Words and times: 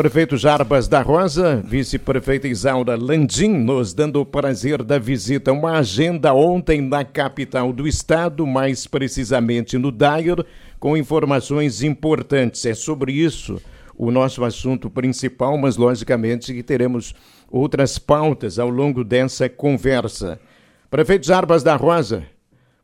Prefeito 0.00 0.34
Jarbas 0.38 0.88
da 0.88 1.02
Rosa, 1.02 1.62
vice-prefeita 1.62 2.48
Isaura 2.48 2.96
Landim, 2.96 3.50
nos 3.50 3.92
dando 3.92 4.18
o 4.18 4.24
prazer 4.24 4.82
da 4.82 4.98
visita. 4.98 5.52
Uma 5.52 5.72
agenda 5.72 6.32
ontem 6.32 6.80
na 6.80 7.04
capital 7.04 7.70
do 7.70 7.86
estado, 7.86 8.46
mais 8.46 8.86
precisamente 8.86 9.76
no 9.76 9.92
Dair, 9.92 10.42
com 10.78 10.96
informações 10.96 11.82
importantes. 11.82 12.64
É 12.64 12.72
sobre 12.72 13.12
isso 13.12 13.60
o 13.94 14.10
nosso 14.10 14.42
assunto 14.42 14.88
principal, 14.88 15.58
mas 15.58 15.76
logicamente 15.76 16.54
que 16.54 16.62
teremos 16.62 17.14
outras 17.50 17.98
pautas 17.98 18.58
ao 18.58 18.70
longo 18.70 19.04
dessa 19.04 19.50
conversa. 19.50 20.40
Prefeito 20.90 21.26
Jarbas 21.26 21.62
da 21.62 21.76
Rosa, 21.76 22.22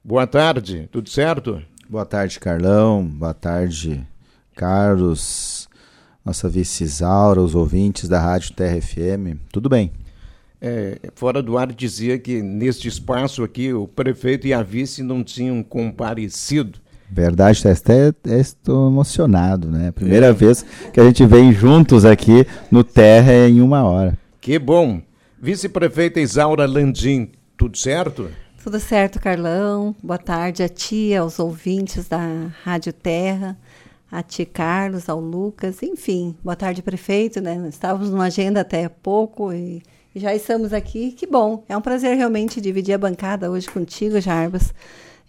boa 0.05 0.27
tarde, 0.27 0.87
tudo 0.93 1.09
certo? 1.09 1.62
Boa 1.89 2.05
tarde, 2.05 2.39
Carlão. 2.39 3.03
Boa 3.03 3.33
tarde, 3.33 4.07
Carlos, 4.55 5.66
nossa 6.27 6.48
vice 6.48 6.82
Isaura, 6.82 7.40
os 7.40 7.54
ouvintes 7.54 8.09
da 8.09 8.20
Rádio 8.20 8.52
Terra 8.52 8.80
FM. 8.80 9.38
Tudo 9.52 9.69
bem? 9.69 9.92
É, 10.60 10.98
fora 11.14 11.41
do 11.41 11.56
ar 11.56 11.73
dizia 11.73 12.18
que 12.18 12.42
neste 12.42 12.88
espaço 12.88 13.45
aqui 13.45 13.73
o 13.73 13.87
prefeito 13.87 14.45
e 14.45 14.52
a 14.52 14.60
vice 14.60 15.04
não 15.04 15.23
tinham 15.23 15.62
comparecido. 15.62 16.80
Verdade, 17.09 17.62
até 17.68 18.12
estou 18.24 18.88
emocionado, 18.88 19.70
né? 19.70 19.92
Primeira 19.92 20.27
é. 20.27 20.32
vez 20.32 20.66
que 20.92 20.98
a 20.98 21.04
gente 21.04 21.24
vem 21.24 21.52
juntos 21.52 22.04
aqui 22.04 22.45
no 22.73 22.82
Terra 22.82 23.48
em 23.48 23.60
uma 23.60 23.84
hora. 23.84 24.18
Que 24.40 24.59
bom. 24.59 25.01
Vice-prefeita 25.40 26.18
Isaura 26.18 26.66
Landim, 26.66 27.30
tudo 27.56 27.79
certo? 27.79 28.29
Tudo 28.65 28.80
certo, 28.80 29.20
Carlão. 29.20 29.95
Boa 30.02 30.18
tarde 30.18 30.65
a 30.65 30.68
ti, 30.68 31.15
aos 31.15 31.38
ouvintes 31.38 32.09
da 32.09 32.48
Rádio 32.65 32.93
Terra, 32.93 33.56
a 34.10 34.23
ti, 34.23 34.45
Carlos, 34.45 35.09
ao 35.09 35.20
Lucas, 35.20 35.83
enfim. 35.83 36.37
Boa 36.42 36.56
tarde, 36.56 36.83
prefeito, 36.83 37.41
né? 37.41 37.66
Estávamos 37.69 38.10
numa 38.10 38.24
agenda 38.27 38.60
até 38.60 38.88
pouco 38.88 39.52
e, 39.52 39.82
já 40.15 40.34
estamos 40.34 40.73
aqui. 40.73 41.12
Que 41.12 41.26
bom. 41.26 41.62
É 41.68 41.76
um 41.76 41.80
prazer 41.80 42.16
realmente 42.16 42.60
dividir 42.60 42.95
a 42.95 42.99
bancada 42.99 43.51
hoje 43.51 43.68
contigo, 43.68 44.21
Jarbas. 44.21 44.73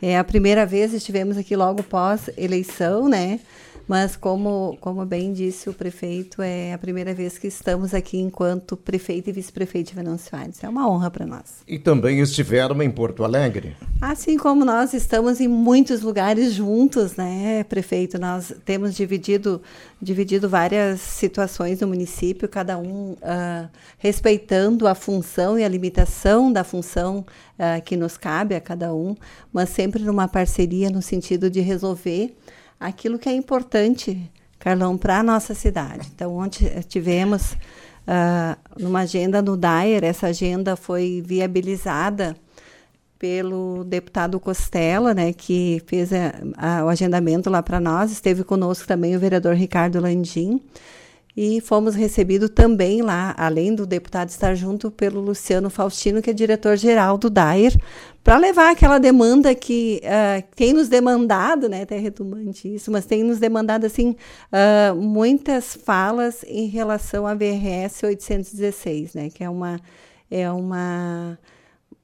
É 0.02 0.18
a 0.18 0.24
primeira 0.24 0.66
vez 0.66 0.94
estivemos 0.94 1.38
aqui 1.38 1.56
logo 1.56 1.84
pós 1.84 2.30
eleição, 2.38 3.10
né? 3.10 3.40
Mas 3.88 4.18
como, 4.18 4.78
como 4.82 5.06
bem 5.06 5.32
disse 5.32 5.70
o 5.70 5.74
prefeito, 5.74 6.42
é 6.42 6.74
a 6.74 6.78
primeira 6.78 7.14
vez 7.14 7.38
que 7.38 7.48
estamos 7.48 7.94
aqui 7.94 8.18
enquanto 8.18 8.76
prefeito 8.76 9.30
e 9.30 9.34
vice-prefeito 9.34 9.90
de 9.90 9.96
Venâncio 9.96 10.36
Aires. 10.36 10.62
É 10.62 10.68
uma 10.68 10.90
honra 10.90 11.10
para 11.10 11.26
nós. 11.26 11.64
E 11.66 11.80
também 11.80 12.20
estiveram 12.20 12.82
em 12.84 12.92
Porto 12.92 13.24
Alegre. 13.24 13.78
Assim 14.02 14.38
como 14.38 14.66
nós 14.66 14.94
estamos 14.94 15.40
em 15.40 15.48
muitos 15.48 16.02
lugares 16.02 16.54
juntos, 16.54 17.16
né, 17.16 17.64
prefeito? 17.64 18.20
Nós 18.20 18.54
temos 18.66 18.94
dividido, 18.94 19.62
dividido 20.02 20.50
várias 20.50 21.00
situações 21.00 21.80
no 21.80 21.88
município, 21.88 22.50
cada 22.50 22.78
um 22.78 23.14
uh, 23.14 23.70
respeitando 23.98 24.86
a 24.86 24.94
função 24.94 25.58
e 25.58 25.64
a 25.64 25.68
limitação 25.68 26.52
da 26.52 26.66
função 26.66 27.26
uh, 27.58 27.82
que 27.84 27.96
nos 27.96 28.18
cabe 28.18 28.54
a 28.54 28.60
cada 28.60 28.94
um, 28.94 29.16
mas 29.54 29.70
sempre 29.70 30.04
numa 30.04 30.28
parceria 30.28 30.90
no 30.90 31.02
sentido 31.02 31.50
de 31.50 31.62
resolver 31.62 32.36
aquilo 32.80 33.20
que 33.20 33.30
é 33.30 33.34
importante, 33.34 34.30
Carlão, 34.60 34.98
para 34.98 35.20
a 35.20 35.24
nossa 35.24 35.54
cidade. 35.54 36.10
Então, 36.14 36.36
ontem 36.36 36.70
tivemos 36.88 37.54
uh, 37.54 38.58
numa 38.78 39.02
agenda 39.02 39.42
no 39.42 39.58
DAER, 39.58 40.04
essa 40.04 40.28
agenda 40.28 40.76
foi 40.76 41.24
viabilizada 41.26 42.36
pelo 43.20 43.84
deputado 43.84 44.40
Costela, 44.40 45.14
né, 45.14 45.34
que 45.34 45.82
fez 45.88 46.12
a, 46.14 46.34
a, 46.56 46.86
o 46.86 46.90
agendamento 46.90 47.50
lá 47.50 47.64
para 47.64 47.80
nós. 47.80 48.12
Esteve 48.12 48.44
conosco 48.44 48.88
também 48.88 49.16
o 49.16 49.20
vereador 49.20 49.56
Ricardo 49.56 50.00
Landim. 50.00 50.62
E 51.40 51.62
fomos 51.62 51.94
recebidos 51.94 52.50
também 52.50 53.04
lá, 53.04 53.36
além 53.38 53.76
do 53.76 53.86
deputado 53.86 54.30
estar 54.30 54.56
junto, 54.56 54.90
pelo 54.90 55.22
Luciano 55.22 55.70
Faustino, 55.70 56.20
que 56.20 56.32
é 56.32 56.34
diretor-geral 56.34 57.16
do 57.16 57.30
DAIR, 57.30 57.80
para 58.24 58.38
levar 58.38 58.72
aquela 58.72 58.98
demanda 58.98 59.54
que 59.54 60.02
uh, 60.04 60.44
tem 60.56 60.74
nos 60.74 60.90
demandado, 60.90 61.70
né, 61.70 61.84
até 61.84 62.00
retumante 62.00 62.74
isso, 62.74 62.92
mas 62.92 63.06
tem 63.06 63.24
nos 63.24 63.38
demandado 63.38 63.86
assim 63.86 64.16
uh, 64.52 64.96
muitas 64.96 65.76
falas 65.76 66.44
em 66.48 66.66
relação 66.66 67.28
à 67.28 67.36
VRS 67.36 68.02
816, 68.04 69.14
né, 69.14 69.30
que 69.30 69.44
é 69.44 69.50
uma 69.50 69.80
é 70.32 70.52
uma 70.52 71.38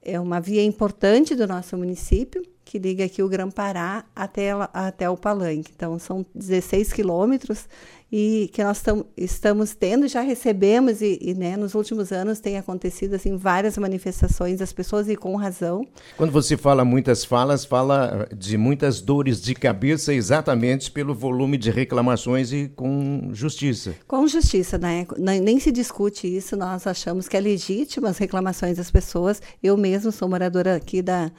é 0.00 0.20
uma 0.20 0.40
via 0.40 0.62
importante 0.62 1.34
do 1.34 1.46
nosso 1.46 1.76
município 1.76 2.40
que 2.64 2.78
liga 2.78 3.04
aqui 3.04 3.22
o 3.22 3.28
Grã-Pará 3.28 4.04
até, 4.14 4.50
até 4.72 5.08
o 5.10 5.16
Palanque. 5.16 5.70
Então, 5.74 5.98
são 5.98 6.24
16 6.34 6.92
quilômetros 6.92 7.68
e 8.16 8.48
que 8.52 8.62
nós 8.62 8.80
tam, 8.80 9.04
estamos 9.16 9.74
tendo, 9.74 10.06
já 10.06 10.20
recebemos 10.20 11.02
e, 11.02 11.18
e 11.20 11.34
né, 11.34 11.56
nos 11.56 11.74
últimos 11.74 12.12
anos 12.12 12.38
tem 12.38 12.56
acontecido 12.56 13.14
assim 13.14 13.36
várias 13.36 13.76
manifestações 13.76 14.60
das 14.60 14.72
pessoas 14.72 15.08
e 15.08 15.16
com 15.16 15.34
razão. 15.34 15.84
Quando 16.16 16.30
você 16.30 16.56
fala 16.56 16.84
muitas 16.84 17.24
falas, 17.24 17.64
fala 17.64 18.28
de 18.32 18.56
muitas 18.56 19.00
dores 19.00 19.42
de 19.42 19.52
cabeça 19.52 20.14
exatamente 20.14 20.92
pelo 20.92 21.12
volume 21.12 21.58
de 21.58 21.72
reclamações 21.72 22.52
e 22.52 22.70
com 22.76 23.30
justiça. 23.32 23.96
Com 24.06 24.28
justiça, 24.28 24.78
né? 24.78 25.04
Nem 25.18 25.58
se 25.58 25.72
discute 25.72 26.28
isso, 26.28 26.56
nós 26.56 26.86
achamos 26.86 27.26
que 27.26 27.36
é 27.36 27.40
legítima 27.40 28.10
as 28.10 28.18
reclamações 28.18 28.76
das 28.76 28.92
pessoas. 28.92 29.42
Eu 29.60 29.76
mesmo 29.76 30.12
sou 30.12 30.28
moradora 30.28 30.76
aqui 30.76 31.02
da 31.02 31.32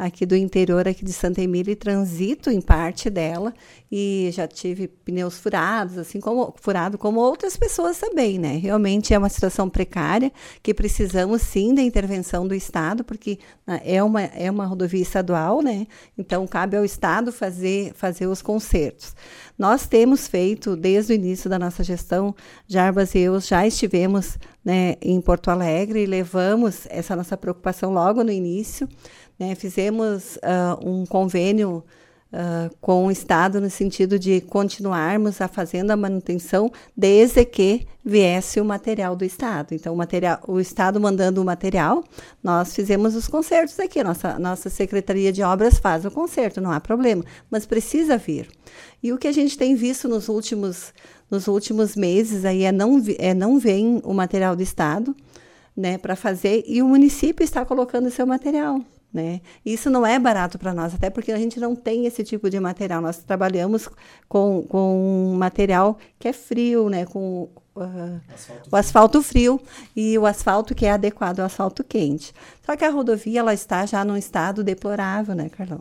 aqui 0.00 0.24
do 0.24 0.34
interior 0.34 0.88
aqui 0.88 1.04
de 1.04 1.12
Santa 1.12 1.42
Emília 1.42 1.72
e 1.72 1.76
transito 1.76 2.50
em 2.50 2.60
parte 2.60 3.10
dela 3.10 3.52
e 3.92 4.30
já 4.32 4.48
tive 4.48 4.88
pneus 4.88 5.38
furados, 5.38 5.98
assim 5.98 6.18
como 6.18 6.54
furado 6.56 6.96
como 6.96 7.20
outras 7.20 7.54
pessoas 7.54 7.98
também, 7.98 8.38
né? 8.38 8.56
Realmente 8.56 9.12
é 9.12 9.18
uma 9.18 9.28
situação 9.28 9.68
precária 9.68 10.32
que 10.62 10.72
precisamos 10.72 11.42
sim 11.42 11.74
da 11.74 11.82
intervenção 11.82 12.48
do 12.48 12.54
Estado, 12.54 13.04
porque 13.04 13.38
né, 13.66 13.82
é 13.84 14.02
uma 14.02 14.22
é 14.22 14.50
uma 14.50 14.64
rodovia 14.64 15.02
estadual, 15.02 15.60
né? 15.60 15.86
Então 16.16 16.46
cabe 16.46 16.78
ao 16.78 16.84
Estado 16.84 17.30
fazer 17.30 17.92
fazer 17.94 18.26
os 18.26 18.40
consertos. 18.40 19.14
Nós 19.58 19.86
temos 19.86 20.26
feito 20.26 20.76
desde 20.76 21.12
o 21.12 21.14
início 21.14 21.50
da 21.50 21.58
nossa 21.58 21.84
gestão, 21.84 22.34
Jarbas 22.66 23.14
e 23.14 23.18
eu 23.18 23.38
já 23.38 23.66
estivemos 23.66 24.38
né, 24.64 24.96
em 25.02 25.20
Porto 25.20 25.50
Alegre 25.50 26.02
e 26.02 26.06
levamos 26.06 26.86
essa 26.88 27.14
nossa 27.14 27.36
preocupação 27.36 27.92
logo 27.92 28.24
no 28.24 28.30
início. 28.30 28.88
Né? 29.40 29.54
Fizemos 29.54 30.36
uh, 30.36 30.86
um 30.86 31.06
convênio 31.06 31.82
uh, 32.30 32.76
com 32.78 33.06
o 33.06 33.10
Estado 33.10 33.58
no 33.58 33.70
sentido 33.70 34.18
de 34.18 34.42
continuarmos 34.42 35.40
a 35.40 35.48
fazendo 35.48 35.90
a 35.92 35.96
manutenção 35.96 36.70
desde 36.94 37.42
que 37.46 37.86
viesse 38.04 38.60
o 38.60 38.64
material 38.66 39.16
do 39.16 39.24
Estado. 39.24 39.74
Então, 39.74 39.94
o, 39.94 39.96
material, 39.96 40.40
o 40.46 40.60
Estado 40.60 41.00
mandando 41.00 41.40
o 41.40 41.44
material, 41.44 42.04
nós 42.42 42.74
fizemos 42.74 43.14
os 43.14 43.26
concertos 43.28 43.80
aqui. 43.80 44.02
Nossa, 44.04 44.38
nossa 44.38 44.68
Secretaria 44.68 45.32
de 45.32 45.42
Obras 45.42 45.78
faz 45.78 46.04
o 46.04 46.10
concerto, 46.10 46.60
não 46.60 46.70
há 46.70 46.78
problema, 46.78 47.24
mas 47.50 47.64
precisa 47.64 48.18
vir. 48.18 48.46
E 49.02 49.10
o 49.10 49.16
que 49.16 49.26
a 49.26 49.32
gente 49.32 49.56
tem 49.56 49.74
visto 49.74 50.06
nos 50.06 50.28
últimos, 50.28 50.92
nos 51.30 51.48
últimos 51.48 51.96
meses 51.96 52.44
aí 52.44 52.64
é 52.64 52.72
não, 52.72 53.02
é 53.18 53.32
não 53.32 53.58
vem 53.58 54.02
o 54.04 54.12
material 54.12 54.54
do 54.54 54.62
Estado 54.62 55.16
né, 55.74 55.96
para 55.96 56.14
fazer 56.14 56.62
e 56.66 56.82
o 56.82 56.88
município 56.88 57.42
está 57.42 57.64
colocando 57.64 58.10
seu 58.10 58.26
material. 58.26 58.82
Né? 59.12 59.40
Isso 59.66 59.90
não 59.90 60.06
é 60.06 60.18
barato 60.20 60.56
para 60.56 60.72
nós, 60.72 60.94
até 60.94 61.10
porque 61.10 61.32
a 61.32 61.36
gente 61.36 61.58
não 61.58 61.74
tem 61.74 62.06
esse 62.06 62.22
tipo 62.22 62.48
de 62.48 62.60
material. 62.60 63.00
Nós 63.00 63.18
trabalhamos 63.18 63.88
com, 64.28 64.64
com 64.68 65.32
um 65.32 65.36
material 65.36 65.98
que 66.18 66.28
é 66.28 66.32
frio, 66.32 66.88
né? 66.88 67.04
com 67.06 67.48
uh, 67.74 68.20
asfalto 68.32 68.68
o 68.70 68.76
asfalto 68.76 69.22
frio 69.22 69.60
e 69.96 70.18
o 70.18 70.26
asfalto 70.26 70.74
que 70.74 70.86
é 70.86 70.92
adequado 70.92 71.40
ao 71.40 71.46
asfalto 71.46 71.82
quente. 71.82 72.32
Só 72.64 72.76
que 72.76 72.84
a 72.84 72.90
rodovia 72.90 73.40
ela 73.40 73.54
está 73.54 73.84
já 73.86 74.04
num 74.04 74.16
estado 74.16 74.62
deplorável, 74.62 75.34
né, 75.34 75.48
Carlão? 75.48 75.78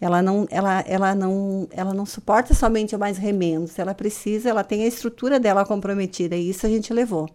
Ela 0.00 0.20
não, 0.20 0.48
ela, 0.50 0.80
ela, 0.80 1.14
não, 1.14 1.68
ela 1.70 1.94
não 1.94 2.04
suporta 2.04 2.54
somente 2.54 2.96
mais 2.96 3.18
remendos, 3.18 3.78
ela 3.78 3.94
precisa, 3.94 4.50
ela 4.50 4.64
tem 4.64 4.82
a 4.82 4.86
estrutura 4.86 5.38
dela 5.38 5.64
comprometida, 5.64 6.34
e 6.34 6.50
isso 6.50 6.66
a 6.66 6.68
gente 6.68 6.92
levou. 6.92 7.30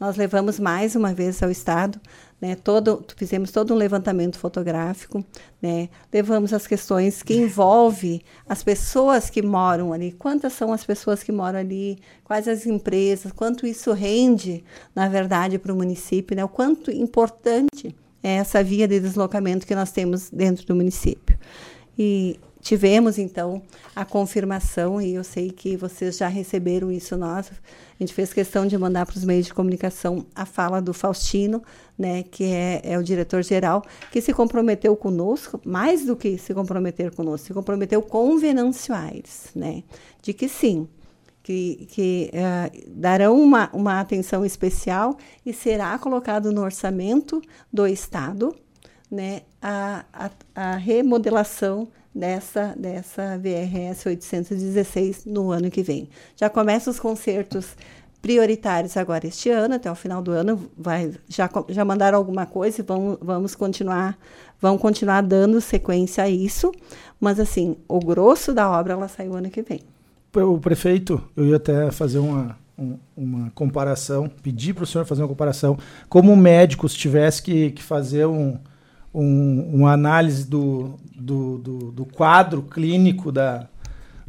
Nós 0.00 0.16
levamos 0.16 0.58
mais 0.58 0.96
uma 0.96 1.12
vez 1.14 1.40
ao 1.42 1.50
Estado 1.50 2.00
né, 2.40 2.54
todo, 2.54 3.04
fizemos 3.16 3.50
todo 3.50 3.74
um 3.74 3.76
levantamento 3.76 4.38
fotográfico, 4.38 5.24
né, 5.60 5.88
levamos 6.12 6.52
as 6.52 6.66
questões 6.66 7.22
que 7.22 7.34
envolvem 7.34 8.20
as 8.48 8.62
pessoas 8.62 9.28
que 9.28 9.42
moram 9.42 9.92
ali, 9.92 10.12
quantas 10.12 10.52
são 10.52 10.72
as 10.72 10.84
pessoas 10.84 11.22
que 11.22 11.32
moram 11.32 11.58
ali, 11.58 11.98
quais 12.22 12.46
as 12.46 12.66
empresas, 12.66 13.32
quanto 13.32 13.66
isso 13.66 13.92
rende, 13.92 14.64
na 14.94 15.08
verdade, 15.08 15.58
para 15.58 15.72
o 15.72 15.76
município, 15.76 16.36
né, 16.36 16.44
o 16.44 16.48
quanto 16.48 16.90
importante 16.90 17.94
é 18.22 18.36
essa 18.36 18.62
via 18.62 18.86
de 18.86 19.00
deslocamento 19.00 19.66
que 19.66 19.74
nós 19.74 19.90
temos 19.92 20.30
dentro 20.30 20.66
do 20.66 20.74
município. 20.74 21.38
E 21.96 22.38
tivemos 22.60 23.18
então 23.18 23.62
a 23.94 24.04
confirmação 24.04 25.00
e 25.00 25.14
eu 25.14 25.24
sei 25.24 25.50
que 25.50 25.76
vocês 25.76 26.16
já 26.16 26.28
receberam 26.28 26.90
isso 26.90 27.16
nós. 27.16 27.50
A 27.50 28.02
gente 28.02 28.14
fez 28.14 28.32
questão 28.32 28.66
de 28.66 28.76
mandar 28.78 29.06
para 29.06 29.16
os 29.16 29.24
meios 29.24 29.46
de 29.46 29.54
comunicação 29.54 30.26
a 30.34 30.44
fala 30.44 30.80
do 30.80 30.94
Faustino, 30.94 31.62
né, 31.98 32.22
que 32.22 32.44
é, 32.44 32.80
é 32.84 32.98
o 32.98 33.02
diretor 33.02 33.42
geral, 33.42 33.82
que 34.12 34.20
se 34.20 34.32
comprometeu 34.32 34.96
conosco, 34.96 35.60
mais 35.64 36.04
do 36.04 36.14
que 36.14 36.38
se 36.38 36.54
comprometer 36.54 37.14
conosco, 37.14 37.48
se 37.48 37.54
comprometeu 37.54 38.02
com 38.02 38.38
Venâncio 38.38 38.94
Aires, 38.94 39.50
né, 39.54 39.82
de 40.22 40.32
que 40.32 40.48
sim, 40.48 40.88
que, 41.42 41.88
que 41.90 42.30
uh, 42.34 42.90
darão 42.90 43.40
uma, 43.40 43.70
uma 43.72 44.00
atenção 44.00 44.44
especial 44.44 45.16
e 45.46 45.52
será 45.52 45.98
colocado 45.98 46.52
no 46.52 46.62
orçamento 46.62 47.40
do 47.72 47.86
Estado 47.86 48.54
né, 49.10 49.42
a, 49.60 50.04
a, 50.12 50.30
a 50.54 50.76
remodelação 50.76 51.88
dessa, 52.14 52.74
dessa 52.76 53.38
VRS 53.38 54.06
816 54.06 55.24
no 55.24 55.50
ano 55.50 55.70
que 55.70 55.82
vem. 55.82 56.08
Já 56.36 56.48
começam 56.48 56.90
os 56.92 57.00
concertos 57.00 57.76
prioritários 58.20 58.96
agora 58.96 59.26
este 59.26 59.48
ano, 59.48 59.74
até 59.74 59.90
o 59.90 59.94
final 59.94 60.20
do 60.20 60.32
ano, 60.32 60.68
vai, 60.76 61.12
já, 61.28 61.48
já 61.68 61.84
mandaram 61.84 62.18
alguma 62.18 62.46
coisa 62.46 62.80
e 62.80 62.84
vamos, 62.84 63.18
vamos 63.20 63.54
continuar 63.54 64.18
vão 64.60 64.76
continuar 64.76 65.22
dando 65.22 65.60
sequência 65.60 66.24
a 66.24 66.28
isso, 66.28 66.72
mas 67.20 67.38
assim, 67.38 67.76
o 67.88 67.98
grosso 67.98 68.52
da 68.52 68.68
obra 68.68 68.94
ela 68.94 69.08
sai 69.08 69.28
o 69.28 69.34
ano 69.34 69.50
que 69.50 69.62
vem. 69.62 69.80
O 70.34 70.58
prefeito, 70.58 71.22
eu 71.36 71.46
ia 71.46 71.56
até 71.56 71.90
fazer 71.90 72.18
uma, 72.18 72.56
uma 73.16 73.50
comparação, 73.54 74.30
pedir 74.42 74.74
para 74.74 74.84
o 74.84 74.86
senhor 74.86 75.04
fazer 75.04 75.22
uma 75.22 75.28
comparação, 75.28 75.78
como 76.08 76.32
o 76.32 76.36
médico 76.36 76.88
se 76.88 76.96
tivesse 76.96 77.42
que, 77.42 77.70
que 77.70 77.82
fazer 77.82 78.26
um, 78.26 78.58
um, 79.18 79.70
uma 79.74 79.92
análise 79.92 80.46
do, 80.46 80.94
do, 81.16 81.58
do, 81.58 81.78
do 81.90 82.04
quadro 82.06 82.62
clínico 82.62 83.32
da, 83.32 83.66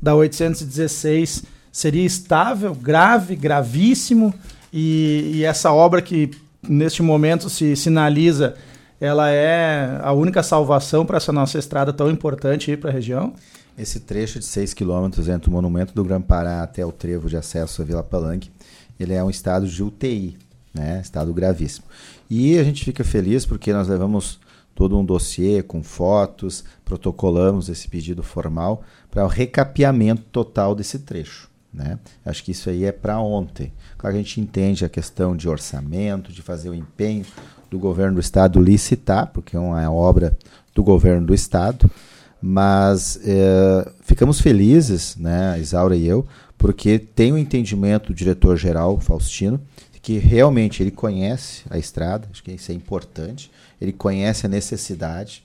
da 0.01 0.15
816 0.15 1.43
seria 1.71 2.03
estável, 2.03 2.73
grave, 2.73 3.35
gravíssimo, 3.35 4.33
e, 4.73 5.31
e, 5.35 5.43
essa 5.43 5.71
obra 5.71 6.01
que 6.01 6.31
neste 6.67 7.01
momento 7.01 7.49
se 7.49 7.75
sinaliza, 7.75 8.55
ela 8.99 9.29
é 9.31 9.99
a 10.01 10.11
única 10.11 10.43
salvação 10.43 11.05
para 11.05 11.17
essa 11.17 11.31
nossa 11.31 11.57
estrada 11.57 11.93
tão 11.93 12.09
importante 12.09 12.75
para 12.75 12.89
a 12.89 12.93
região? 12.93 13.33
Esse 13.77 13.99
trecho 13.99 14.39
de 14.39 14.45
6 14.45 14.73
quilômetros 14.73 15.27
entre 15.27 15.49
o 15.49 15.53
Monumento 15.53 15.93
do 15.93 16.03
Grã-Pará 16.03 16.61
até 16.61 16.85
o 16.85 16.91
trevo 16.91 17.29
de 17.29 17.37
acesso 17.37 17.81
à 17.81 17.85
Vila 17.85 18.03
Palanque, 18.03 18.51
ele 18.99 19.13
é 19.13 19.23
um 19.23 19.29
estado 19.29 19.67
de 19.67 19.81
UTI, 19.81 20.37
né? 20.73 20.99
estado 21.01 21.33
gravíssimo. 21.33 21.85
E 22.29 22.59
a 22.59 22.63
gente 22.63 22.83
fica 22.83 23.03
feliz 23.03 23.45
porque 23.45 23.71
nós 23.71 23.87
levamos 23.87 24.39
todo 24.79 24.97
um 24.97 25.03
dossiê 25.03 25.61
com 25.61 25.83
fotos, 25.83 26.63
protocolamos 26.85 27.67
esse 27.67 27.85
pedido 27.85 28.23
formal 28.23 28.81
para 29.11 29.25
o 29.25 29.27
recapeamento 29.27 30.21
total 30.31 30.73
desse 30.73 30.99
trecho. 30.99 31.49
Né? 31.73 31.99
Acho 32.25 32.41
que 32.41 32.51
isso 32.51 32.69
aí 32.69 32.85
é 32.85 32.91
para 32.93 33.19
ontem. 33.19 33.73
Claro 33.97 34.15
que 34.15 34.21
a 34.21 34.23
gente 34.23 34.39
entende 34.39 34.85
a 34.85 34.89
questão 34.89 35.35
de 35.35 35.49
orçamento, 35.49 36.31
de 36.31 36.41
fazer 36.41 36.69
o 36.69 36.73
empenho 36.73 37.25
do 37.69 37.77
governo 37.77 38.13
do 38.13 38.21
estado 38.21 38.61
licitar, 38.61 39.27
porque 39.33 39.57
é 39.57 39.59
uma 39.59 39.91
obra 39.91 40.37
do 40.73 40.81
governo 40.81 41.27
do 41.27 41.33
estado, 41.33 41.91
mas 42.41 43.19
é, 43.25 43.91
ficamos 43.99 44.39
felizes, 44.39 45.17
né, 45.17 45.59
Isaura 45.59 45.97
e 45.97 46.07
eu, 46.07 46.25
porque 46.57 46.97
tem 46.97 47.33
o 47.33 47.37
entendimento 47.37 48.07
do 48.07 48.13
diretor-geral, 48.13 48.97
Faustino, 48.97 49.59
realmente 50.17 50.81
ele 50.81 50.91
conhece 50.91 51.63
a 51.69 51.77
estrada, 51.77 52.27
acho 52.31 52.43
que 52.43 52.51
isso 52.51 52.71
é 52.71 52.75
importante, 52.75 53.51
ele 53.79 53.93
conhece 53.93 54.45
a 54.45 54.49
necessidade, 54.49 55.43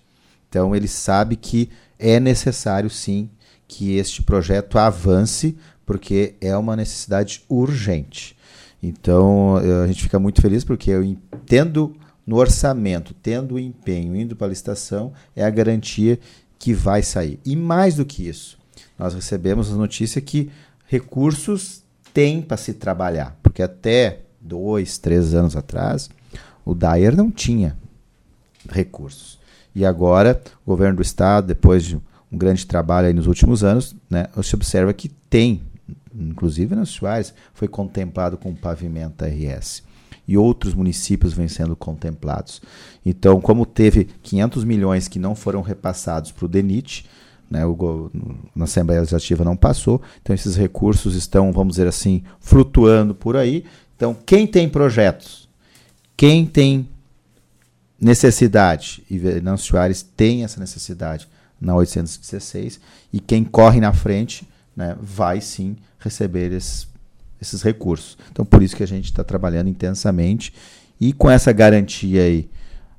então 0.49 0.75
ele 0.75 0.89
sabe 0.89 1.37
que 1.37 1.69
é 1.99 2.19
necessário 2.21 2.89
sim 2.89 3.29
que 3.67 3.97
este 3.97 4.23
projeto 4.23 4.79
avance, 4.79 5.57
porque 5.85 6.35
é 6.41 6.57
uma 6.57 6.77
necessidade 6.77 7.43
urgente. 7.49 8.37
Então 8.83 9.57
a 9.83 9.87
gente 9.87 10.03
fica 10.03 10.19
muito 10.19 10.41
feliz 10.41 10.63
porque 10.65 10.91
eu 10.91 11.03
entendo 11.03 11.97
no 12.27 12.37
orçamento, 12.37 13.15
tendo 13.15 13.57
o 13.57 13.59
empenho, 13.59 14.17
indo 14.17 14.37
para 14.37 14.47
a 14.47 14.51
licitação, 14.51 15.13
é 15.35 15.45
a 15.45 15.51
garantia 15.51 16.19
que 16.59 16.73
vai 16.73 17.03
sair. 17.03 17.39
E 17.45 17.57
mais 17.57 17.97
do 17.97 18.05
que 18.05 18.27
isso, 18.27 18.59
nós 18.99 19.13
recebemos 19.13 19.73
a 19.73 19.77
notícia 19.77 20.21
que 20.21 20.51
recursos 20.87 21.83
têm 22.13 22.41
para 22.41 22.57
se 22.57 22.75
trabalhar, 22.75 23.37
porque 23.43 23.63
até 23.63 24.21
dois, 24.45 24.99
três 24.99 25.35
anos 25.35 25.57
atrás, 25.57 26.11
o 26.65 26.75
Dyer 26.75 27.17
não 27.17 27.31
tinha 27.31 27.77
recursos. 28.69 29.39
E 29.75 29.85
agora, 29.85 30.41
o 30.65 30.71
governo 30.71 30.97
do 30.97 31.03
estado, 31.03 31.49
depois 31.49 31.85
de 31.85 31.97
um 31.97 32.39
grande 32.39 32.67
trabalho 32.67 33.13
nos 33.15 33.27
últimos 33.27 33.65
anos, 33.65 33.97
né, 34.09 34.27
se 34.43 34.55
observa 34.55 34.93
que 34.93 35.09
tem, 35.09 35.63
inclusive 36.15 36.75
nas 36.75 36.91
Soares, 36.91 37.35
foi 37.53 37.67
contemplado 37.67 38.37
com 38.37 38.51
o 38.51 38.57
pavimento 38.57 39.25
RS 39.25 39.83
e 40.27 40.37
outros 40.37 40.75
municípios 40.75 41.33
vêm 41.33 41.49
sendo 41.49 41.77
contemplados. 41.77 42.63
Então, 43.05 43.41
como 43.41 43.67
teve 43.67 44.09
500 44.23 44.65
milhões 44.65 45.09
que 45.09 45.19
não 45.19 45.35
foram 45.35 45.61
repassados 45.61 46.33
para 46.33 46.47
o 46.47 46.49
DENIT, 46.49 47.07
né, 47.51 47.65
o, 47.67 48.11
na 48.55 48.65
Assembleia 48.65 49.01
Legislativa 49.01 49.45
não 49.45 49.57
passou, 49.57 50.01
então 50.23 50.35
esses 50.35 50.57
recursos 50.57 51.15
estão, 51.15 51.53
vamos 51.53 51.75
dizer 51.75 51.87
assim, 51.87 52.23
flutuando 52.41 53.15
por 53.15 53.37
aí. 53.37 53.65
Então, 53.97 54.17
quem 54.27 54.47
tem 54.47 54.69
projetos, 54.69 55.49
quem 56.17 56.45
tem 56.47 56.89
necessidade, 58.01 59.03
e 59.09 59.19
Venâncio 59.19 59.69
Soares 59.69 60.03
tem 60.03 60.45
essa 60.45 60.61
necessidade 60.61 61.29
na 61.61 61.75
816, 61.75 62.81
e 63.13 63.21
quem 63.21 63.45
corre 63.45 63.81
na 63.81 63.93
frente 63.93 64.47
né, 64.77 64.97
vai 65.01 65.41
sim 65.41 65.77
receber 65.99 66.53
esses 66.53 66.93
esses 67.45 67.63
recursos. 67.63 68.17
Então, 68.33 68.45
por 68.45 68.63
isso 68.63 68.75
que 68.75 68.83
a 68.83 68.87
gente 68.87 69.07
está 69.07 69.23
trabalhando 69.23 69.69
intensamente 69.69 70.53
e 71.01 71.13
com 71.13 71.31
essa 71.31 71.53
garantia 71.53 72.23
aí 72.23 72.49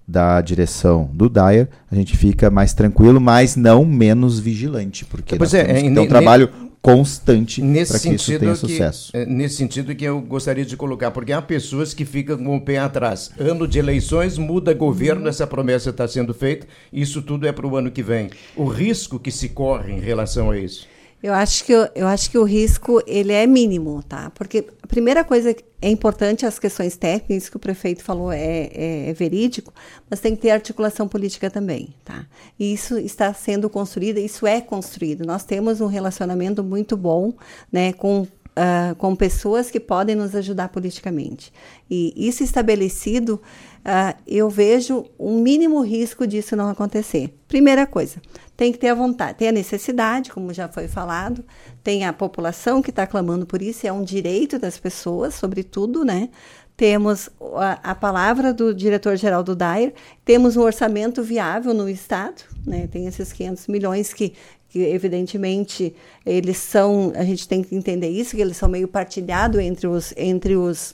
da 0.08 0.40
direção 0.40 1.10
do 1.12 1.28
Dyer, 1.28 1.68
a 1.92 1.96
gente 1.96 2.16
fica 2.16 2.52
mais 2.52 2.74
tranquilo, 2.74 3.20
mas 3.20 3.56
não 3.56 3.84
menos 3.84 4.40
vigilante, 4.40 5.04
porque 5.04 5.36
pois 5.36 5.52
nós 5.52 5.62
é, 5.62 5.82
que 5.82 5.92
ter 5.92 6.00
um 6.00 6.08
trabalho 6.08 6.48
constante 6.86 7.62
para 7.62 8.00
que 8.00 8.10
isso 8.10 8.40
tenha 8.40 8.52
que, 8.54 8.60
sucesso. 8.60 9.12
É, 9.14 9.26
nesse 9.26 9.56
sentido 9.56 9.96
que 9.96 10.06
eu 10.06 10.22
gostaria 10.22 10.66
de 10.66 10.78
colocar, 10.78 11.12
porque 11.12 11.34
há 11.34 11.42
pessoas 11.42 11.94
que 11.94 12.06
ficam 12.06 12.38
com 12.38 12.56
o 12.56 12.62
pé 12.62 12.78
atrás. 12.78 13.32
Ano 13.40 13.68
de 13.68 13.80
eleições, 13.80 14.38
muda 14.38 14.74
governo, 14.74 15.28
essa 15.28 15.48
promessa 15.48 15.90
está 15.90 16.08
sendo 16.08 16.34
feita, 16.34 16.68
isso 16.94 17.22
tudo 17.22 17.48
é 17.48 17.52
para 17.52 17.68
o 17.68 17.76
ano 17.76 17.92
que 17.92 18.04
vem. 18.04 18.30
O 18.56 18.66
risco 18.66 19.20
que 19.20 19.32
se 19.32 19.50
corre 19.50 19.94
em 19.94 20.00
relação 20.00 20.52
a 20.52 20.58
isso. 20.58 20.88
Eu 21.26 21.34
acho 21.34 21.64
que 21.66 21.74
eu 21.74 22.06
acho 22.06 22.30
que 22.30 22.38
o 22.38 22.44
risco 22.44 23.02
ele 23.08 23.34
é 23.34 23.48
mínimo, 23.48 24.04
tá? 24.04 24.30
Porque 24.36 24.64
a 24.80 24.86
primeira 24.86 25.24
coisa 25.24 25.56
é 25.82 25.90
importante 25.90 26.46
as 26.46 26.60
questões 26.60 26.96
técnicas 26.98 27.50
que 27.50 27.58
o 27.58 27.60
prefeito 27.60 28.04
falou 28.04 28.32
é, 28.32 28.70
é, 28.72 29.10
é, 29.10 29.14
verídico, 29.14 29.74
mas 30.08 30.20
tem 30.20 30.36
que 30.36 30.44
ter 30.44 30.52
articulação 30.52 31.08
política 31.08 31.50
também, 31.50 31.96
tá? 32.04 32.28
E 32.60 32.72
isso 32.72 33.00
está 33.00 33.34
sendo 33.34 33.68
construído, 33.72 34.20
isso 34.20 34.46
é 34.46 34.62
construído. 34.62 35.26
Nós 35.26 35.44
temos 35.44 35.82
um 35.82 35.88
relacionamento 35.88 36.64
muito 36.64 36.96
bom, 36.96 37.34
né, 37.72 37.92
com 37.94 38.28
Uh, 38.58 38.96
com 38.96 39.14
pessoas 39.18 39.70
que 39.70 39.82
podem 39.82 40.16
nos 40.16 40.34
ajudar 40.34 40.70
politicamente. 40.70 41.52
E 41.92 42.14
isso 42.16 42.42
estabelecido, 42.42 43.42
uh, 43.82 44.18
eu 44.26 44.50
vejo 44.50 45.06
um 45.20 45.42
mínimo 45.42 45.82
risco 45.82 46.26
disso 46.26 46.56
não 46.56 46.70
acontecer. 46.70 47.38
Primeira 47.50 47.86
coisa, 47.86 48.22
tem 48.56 48.72
que 48.72 48.78
ter 48.78 48.88
a 48.88 48.96
vontade, 48.96 49.38
tem 49.38 49.50
a 49.50 49.52
necessidade, 49.52 50.32
como 50.32 50.54
já 50.54 50.70
foi 50.70 50.88
falado, 50.88 51.44
tem 51.84 52.06
a 52.06 52.14
população 52.14 52.82
que 52.82 52.90
está 52.90 53.06
clamando 53.06 53.46
por 53.46 53.62
isso, 53.62 53.86
é 53.86 53.92
um 53.92 54.04
direito 54.04 54.58
das 54.58 54.78
pessoas, 54.78 55.36
sobretudo, 55.36 56.06
né? 56.06 56.30
Temos 56.78 57.30
a, 57.56 57.92
a 57.92 57.96
palavra 57.96 58.54
do 58.54 58.74
diretor-geral 58.74 59.44
do 59.44 59.56
DAIR, 59.56 59.94
temos 60.24 60.58
um 60.58 60.62
orçamento 60.62 61.24
viável 61.24 61.74
no 61.74 61.90
Estado, 61.90 62.44
né? 62.66 62.88
Tem 62.88 63.08
esses 63.08 63.32
500 63.32 63.68
milhões 63.68 64.14
que, 64.14 64.34
que 64.76 64.82
evidentemente 64.84 65.96
eles 66.26 66.58
são, 66.58 67.14
a 67.16 67.24
gente 67.24 67.48
tem 67.48 67.64
que 67.64 67.74
entender 67.74 68.10
isso, 68.10 68.36
que 68.36 68.42
eles 68.42 68.58
são 68.58 68.68
meio 68.68 68.90
partilhados 68.90 69.62
entre 69.62 69.88
os, 69.88 70.14
entre 70.18 70.58
os 70.58 70.94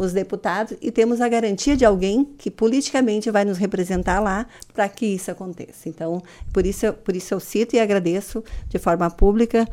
os 0.00 0.14
deputados 0.14 0.78
e 0.80 0.90
temos 0.90 1.20
a 1.20 1.28
garantia 1.28 1.76
de 1.76 1.84
alguém 1.84 2.24
que 2.38 2.50
politicamente 2.50 3.30
vai 3.30 3.44
nos 3.44 3.58
representar 3.58 4.18
lá 4.18 4.46
para 4.72 4.88
que 4.88 5.04
isso 5.04 5.30
aconteça. 5.30 5.90
Então, 5.90 6.22
por 6.54 6.64
isso, 6.64 6.90
por 7.04 7.14
isso 7.14 7.34
eu 7.34 7.38
cito 7.38 7.76
e 7.76 7.80
agradeço 7.80 8.42
de 8.66 8.78
forma 8.78 9.10
pública 9.10 9.68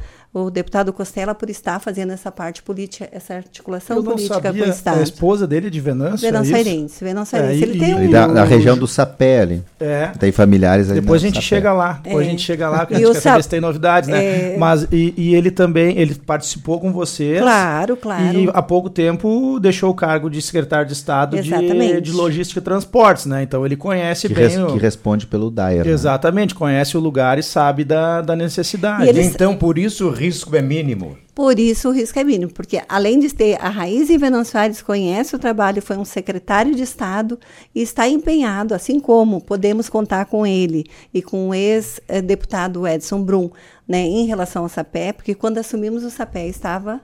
o 0.46 0.52
deputado 0.52 0.94
Costela 0.94 1.34
por 1.34 1.50
estar 1.50 1.80
fazendo 1.80 2.12
essa 2.12 2.32
parte 2.32 2.62
política, 2.62 3.10
essa 3.12 3.34
articulação 3.36 4.04
política 4.04 4.54
com 4.54 4.60
o 4.60 4.66
Estado. 4.66 5.00
A 5.00 5.04
esposa 5.04 5.48
dele 5.48 5.70
de 5.70 5.80
Venâncio, 5.80 6.28
Venâncio 6.28 6.56
é 6.56 6.58
Airense. 6.58 7.04
Venâncio 7.04 7.38
Airense. 7.38 7.64
É, 7.64 7.68
ele, 7.68 7.80
tem 7.80 7.96
um... 7.96 8.12
da, 8.12 8.28
da, 8.28 8.44
região 8.44 8.78
do 8.78 8.88
Sapé 8.88 9.42
ali. 9.42 9.64
É. 9.80 10.08
Tem 10.20 10.32
familiares 10.32 10.90
ali 10.90 11.02
Depois 11.02 11.24
a 11.24 11.26
gente 11.26 11.42
chega 11.42 11.74
lá. 11.74 12.00
Depois 12.04 12.26
é. 12.26 12.28
a 12.28 12.32
gente 12.32 12.44
chega 12.44 12.70
lá, 12.70 12.80
porque 12.80 12.96
a 12.96 13.00
gente 13.00 13.14
quer 13.14 13.20
saber 13.22 13.44
se 13.44 13.50
tem 13.50 13.62
novidades, 13.62 14.10
né? 14.10 14.54
É... 14.54 14.58
Mas, 14.58 14.88
e, 14.92 15.14
e, 15.18 15.36
ele 15.36 15.52
também, 15.52 15.98
ele 15.98 16.16
participou 16.16 16.80
com 16.80 16.92
vocês. 16.92 17.42
Claro, 17.42 17.98
claro. 17.98 18.38
E 18.38 18.50
há 18.54 18.62
pouco 18.62 18.90
tempo 18.90 19.60
deixou 19.60 19.90
o 19.90 19.94
cargo 19.94 20.30
de 20.30 20.42
secretário 20.42 20.86
de 20.86 20.94
Estado 20.94 21.42
de, 21.42 22.02
de 22.02 22.12
Logística 22.12 22.60
e 22.60 22.64
Transportes, 22.64 23.26
né? 23.26 23.44
Então 23.44 23.66
ele 23.66 23.76
conhece 23.76 24.28
que 24.28 24.34
bem... 24.34 24.48
Res, 24.48 24.58
o... 24.58 24.68
Que 24.68 24.80
responde 24.80 25.26
pelo 25.26 25.50
DAER. 25.50 25.86
Né? 25.86 25.92
Exatamente, 25.92 26.54
né? 26.54 26.60
conhece 26.60 26.98
o 26.98 27.00
lugar 27.00 27.38
e 27.38 27.44
sabe 27.44 27.84
da, 27.84 28.22
da 28.22 28.36
necessidade. 28.36 29.08
Eles... 29.08 29.28
Então, 29.28 29.56
por 29.56 29.78
isso, 29.78 30.10
risco 30.28 30.54
é 30.56 30.62
mínimo. 30.62 31.18
Por 31.34 31.58
isso 31.58 31.90
o 31.90 31.92
risco 31.92 32.20
é 32.20 32.24
mínimo, 32.24 32.52
porque 32.52 32.82
além 32.90 33.20
de 33.20 33.34
ter 33.34 33.58
a 33.62 33.70
Raiz 33.70 34.10
em 34.10 34.18
Venâncio 34.18 34.60
Aires 34.60 34.82
conhece 34.82 35.36
o 35.36 35.40
trabalho, 35.40 35.82
foi 35.82 35.96
um 35.96 36.04
secretário 36.04 36.76
de 36.76 36.84
Estado 36.84 37.40
e 37.74 37.82
está 37.82 38.08
empenhado, 38.08 38.74
assim 38.74 39.00
como 39.00 39.40
podemos 39.42 39.88
contar 39.88 40.26
com 40.26 40.46
ele 40.46 40.86
e 41.14 41.22
com 41.22 41.50
o 41.50 41.54
ex-deputado 41.54 42.86
Edson 42.86 43.24
Brum, 43.24 43.50
né, 43.88 44.00
em 44.00 44.26
relação 44.26 44.64
ao 44.64 44.70
SAPé, 44.70 45.14
porque 45.14 45.34
quando 45.34 45.60
assumimos 45.60 46.04
o 46.04 46.10
SAPé 46.10 46.48
estava 46.48 47.02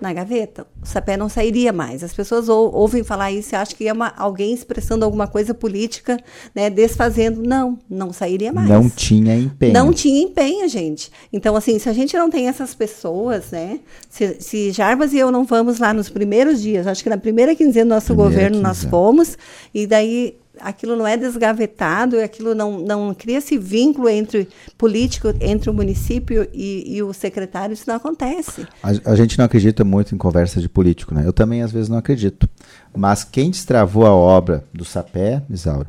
na 0.00 0.12
gaveta. 0.12 0.66
O 0.82 0.86
sapé 0.86 1.16
não 1.16 1.28
sairia 1.28 1.72
mais. 1.72 2.02
As 2.02 2.12
pessoas 2.12 2.48
ou, 2.48 2.72
ouvem 2.74 3.04
falar 3.04 3.30
isso 3.30 3.54
e 3.54 3.56
acham 3.56 3.76
que 3.76 3.86
é 3.86 3.92
uma, 3.92 4.12
alguém 4.16 4.52
expressando 4.52 5.04
alguma 5.04 5.26
coisa 5.26 5.54
política, 5.54 6.18
né, 6.54 6.68
desfazendo. 6.68 7.42
Não, 7.42 7.78
não 7.88 8.12
sairia 8.12 8.52
mais. 8.52 8.68
Não 8.68 8.90
tinha 8.90 9.36
empenho. 9.36 9.72
Não 9.72 9.92
tinha 9.92 10.22
empenho, 10.22 10.68
gente. 10.68 11.10
Então, 11.32 11.54
assim, 11.54 11.78
se 11.78 11.88
a 11.88 11.92
gente 11.92 12.16
não 12.16 12.28
tem 12.28 12.48
essas 12.48 12.74
pessoas, 12.74 13.50
né? 13.52 13.80
Se, 14.10 14.36
se 14.40 14.72
Jarbas 14.72 15.12
e 15.12 15.18
eu 15.18 15.30
não 15.30 15.44
vamos 15.44 15.78
lá 15.78 15.94
nos 15.94 16.08
primeiros 16.08 16.60
dias, 16.60 16.86
acho 16.86 17.02
que 17.02 17.10
na 17.10 17.18
primeira 17.18 17.54
quinzena 17.54 17.86
do 17.86 17.94
nosso 17.94 18.06
primeira 18.08 18.30
governo 18.30 18.56
quinzena. 18.56 18.68
nós 18.68 18.84
fomos, 18.84 19.38
e 19.72 19.86
daí 19.86 20.36
aquilo 20.60 20.96
não 20.96 21.06
é 21.06 21.16
desgavetado, 21.16 22.18
aquilo 22.20 22.54
não, 22.54 22.78
não 22.80 23.14
cria 23.14 23.38
esse 23.38 23.58
vínculo 23.58 24.08
entre 24.08 24.48
político, 24.78 25.32
entre 25.40 25.70
o 25.70 25.74
município 25.74 26.48
e, 26.52 26.96
e 26.96 27.02
o 27.02 27.12
secretário, 27.12 27.72
isso 27.72 27.84
não 27.86 27.96
acontece. 27.96 28.66
A, 28.82 29.12
a, 29.12 29.16
gente 29.16 29.38
não 29.38 29.44
acredita 29.44 29.84
muito 29.84 30.14
em 30.14 30.18
conversa 30.18 30.60
de 30.60 30.68
político, 30.68 31.14
né? 31.14 31.26
Eu 31.26 31.32
também 31.32 31.62
às 31.62 31.72
vezes 31.72 31.88
não 31.88 31.98
acredito. 31.98 32.48
Mas 32.96 33.24
quem 33.24 33.50
destravou 33.50 34.06
a 34.06 34.12
obra 34.12 34.64
do 34.72 34.84
Sapé, 34.84 35.42
Isaura, 35.50 35.88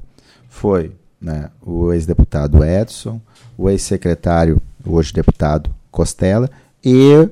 foi 0.49 0.91
né, 1.19 1.49
o 1.61 1.91
ex-deputado 1.93 2.63
Edson, 2.63 3.19
o 3.57 3.69
ex-secretário, 3.69 4.61
hoje 4.85 5.13
deputado 5.13 5.73
Costela, 5.91 6.49
e 6.83 7.29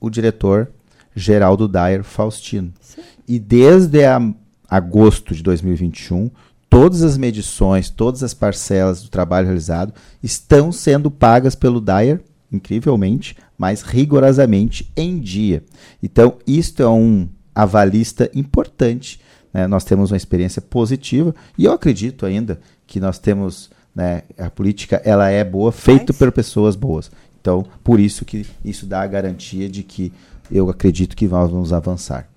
o 0.00 0.10
diretor 0.10 0.68
Geraldo 1.14 1.68
Dyer 1.68 2.02
Faustino. 2.02 2.72
Sim. 2.80 3.02
E 3.26 3.38
desde 3.38 4.04
a, 4.04 4.20
agosto 4.68 5.34
de 5.34 5.42
2021, 5.42 6.30
todas 6.76 7.02
as 7.02 7.16
medições, 7.16 7.88
todas 7.88 8.22
as 8.22 8.34
parcelas 8.34 9.02
do 9.02 9.08
trabalho 9.08 9.46
realizado 9.46 9.94
estão 10.22 10.70
sendo 10.70 11.10
pagas 11.10 11.54
pelo 11.54 11.80
Dyer, 11.80 12.20
incrivelmente, 12.52 13.34
mas 13.56 13.80
rigorosamente 13.80 14.92
em 14.94 15.18
dia. 15.18 15.64
Então, 16.02 16.36
isto 16.46 16.82
é 16.82 16.88
um 16.88 17.30
avalista 17.54 18.30
importante. 18.34 19.18
Né? 19.54 19.66
Nós 19.66 19.84
temos 19.84 20.10
uma 20.10 20.18
experiência 20.18 20.60
positiva 20.60 21.34
e 21.56 21.64
eu 21.64 21.72
acredito 21.72 22.26
ainda 22.26 22.60
que 22.86 23.00
nós 23.00 23.18
temos 23.18 23.70
né, 23.94 24.24
a 24.36 24.50
política 24.50 25.00
ela 25.02 25.30
é 25.30 25.42
boa, 25.42 25.72
feita 25.72 26.12
por 26.12 26.30
pessoas 26.30 26.76
boas. 26.76 27.10
Então, 27.40 27.64
por 27.82 27.98
isso 27.98 28.22
que 28.22 28.44
isso 28.62 28.84
dá 28.84 29.00
a 29.00 29.06
garantia 29.06 29.66
de 29.66 29.82
que 29.82 30.12
eu 30.50 30.68
acredito 30.68 31.16
que 31.16 31.26
nós 31.26 31.50
vamos 31.50 31.72
avançar. 31.72 32.28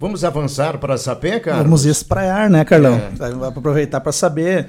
Vamos 0.00 0.22
avançar 0.22 0.78
para 0.78 0.96
Sapé, 0.96 1.40
cara? 1.40 1.62
Vamos 1.64 1.84
espraiar, 1.84 2.48
né, 2.48 2.64
Carlão? 2.64 2.94
É. 2.94 3.30
Vai 3.30 3.48
aproveitar 3.48 4.00
para 4.00 4.12
saber 4.12 4.68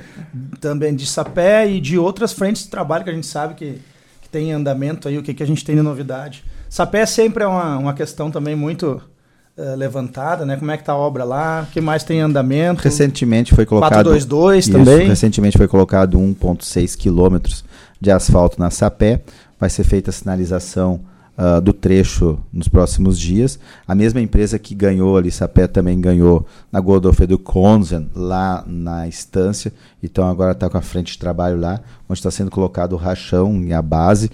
também 0.60 0.96
de 0.96 1.06
Sapé 1.06 1.70
e 1.70 1.80
de 1.80 2.00
outras 2.00 2.34
frentes 2.34 2.64
de 2.64 2.70
trabalho 2.70 3.04
que 3.04 3.12
a 3.12 3.14
gente 3.14 3.28
sabe 3.28 3.54
que, 3.54 3.80
que 4.22 4.30
tem 4.30 4.50
em 4.50 4.54
andamento 4.54 5.08
aí, 5.08 5.20
o 5.20 5.24
que, 5.24 5.34
que 5.36 5.44
a 5.44 5.46
gente 5.46 5.64
tem 5.64 5.76
de 5.76 5.84
novidade. 5.84 6.44
Sapé 6.68 7.06
sempre 7.06 7.44
é 7.44 7.48
uma, 7.48 7.78
uma 7.78 7.94
questão 7.94 8.32
também 8.32 8.56
muito 8.56 9.00
uh, 9.56 9.76
levantada, 9.76 10.48
né? 10.48 10.58
Como 10.58 10.72
é 10.72 10.78
que 10.78 10.84
tá 10.84 10.94
a 10.94 10.98
obra 10.98 11.24
lá? 11.24 11.68
O 11.70 11.72
que 11.72 11.80
mais 11.80 12.04
tem 12.04 12.18
em 12.18 12.22
andamento? 12.22 12.82
Recentemente 12.82 13.54
foi 13.54 13.68
colocado... 13.68 14.10
422 14.10 14.66
isso, 14.66 14.72
também? 14.72 15.08
Recentemente 15.08 15.58
foi 15.60 15.68
colocado 15.68 16.18
1,6 16.18 16.98
quilômetros 16.98 17.64
de 18.02 18.10
asfalto 18.10 18.60
na 18.60 18.72
Sapé. 18.72 19.22
Vai 19.60 19.70
ser 19.70 19.84
feita 19.84 20.10
a 20.10 20.14
sinalização 20.14 21.02
uh, 21.40 21.62
do 21.62 21.72
trecho 21.72 22.38
nos 22.52 22.68
próximos 22.68 23.18
dias. 23.18 23.58
A 23.88 23.96
mesma 23.96 24.20
empresa 24.20 24.60
que 24.60 24.76
ganhou 24.76 25.18
ali, 25.18 25.32
Sapé, 25.32 25.68
também 25.68 26.00
ganhou 26.00 26.46
na 26.70 26.82
Godolphe 26.82 27.26
do 27.26 27.40
Konzen, 27.40 28.10
lá 28.14 28.64
na 28.68 29.08
estância. 29.08 29.72
Então 30.04 30.28
agora 30.28 30.52
está 30.52 30.70
com 30.70 30.78
a 30.78 30.82
frente 30.82 31.14
de 31.14 31.18
trabalho 31.18 31.58
lá, 31.58 31.80
onde 32.10 32.20
está 32.20 32.30
sendo 32.30 32.52
colocado 32.52 32.94
o 32.94 32.98
rachão 32.98 33.64
e 33.64 33.74
a 33.74 33.82
base. 33.82 34.30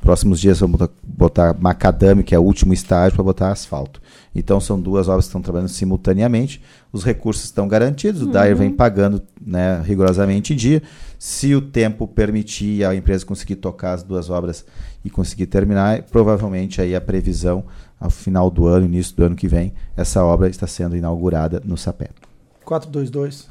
Próximos 0.00 0.40
dias 0.40 0.60
vamos 0.60 0.80
botar 1.02 1.54
macadame, 1.58 2.22
que 2.22 2.34
é 2.34 2.38
o 2.38 2.42
último 2.42 2.72
estágio, 2.72 3.16
para 3.16 3.24
botar 3.24 3.50
asfalto. 3.50 4.00
Então 4.38 4.60
são 4.60 4.78
duas 4.78 5.08
obras 5.08 5.24
que 5.24 5.30
estão 5.30 5.40
trabalhando 5.40 5.70
simultaneamente. 5.70 6.62
Os 6.92 7.02
recursos 7.02 7.44
estão 7.44 7.66
garantidos, 7.66 8.20
o 8.20 8.26
uhum. 8.26 8.54
vem 8.54 8.70
pagando 8.70 9.22
né, 9.40 9.80
rigorosamente 9.82 10.52
em 10.52 10.56
dia. 10.56 10.82
Se 11.18 11.54
o 11.54 11.62
tempo 11.62 12.06
permitir 12.06 12.84
a 12.84 12.94
empresa 12.94 13.24
conseguir 13.24 13.56
tocar 13.56 13.94
as 13.94 14.02
duas 14.02 14.28
obras 14.28 14.64
e 15.02 15.08
conseguir 15.08 15.46
terminar, 15.46 16.02
provavelmente 16.02 16.82
aí 16.82 16.94
a 16.94 17.00
previsão 17.00 17.64
ao 17.98 18.10
final 18.10 18.50
do 18.50 18.66
ano, 18.66 18.84
início 18.84 19.16
do 19.16 19.24
ano 19.24 19.34
que 19.34 19.48
vem, 19.48 19.72
essa 19.96 20.22
obra 20.22 20.50
está 20.50 20.66
sendo 20.66 20.94
inaugurada 20.94 21.62
no 21.64 21.78
Sapé. 21.78 22.10
422. 22.62 23.48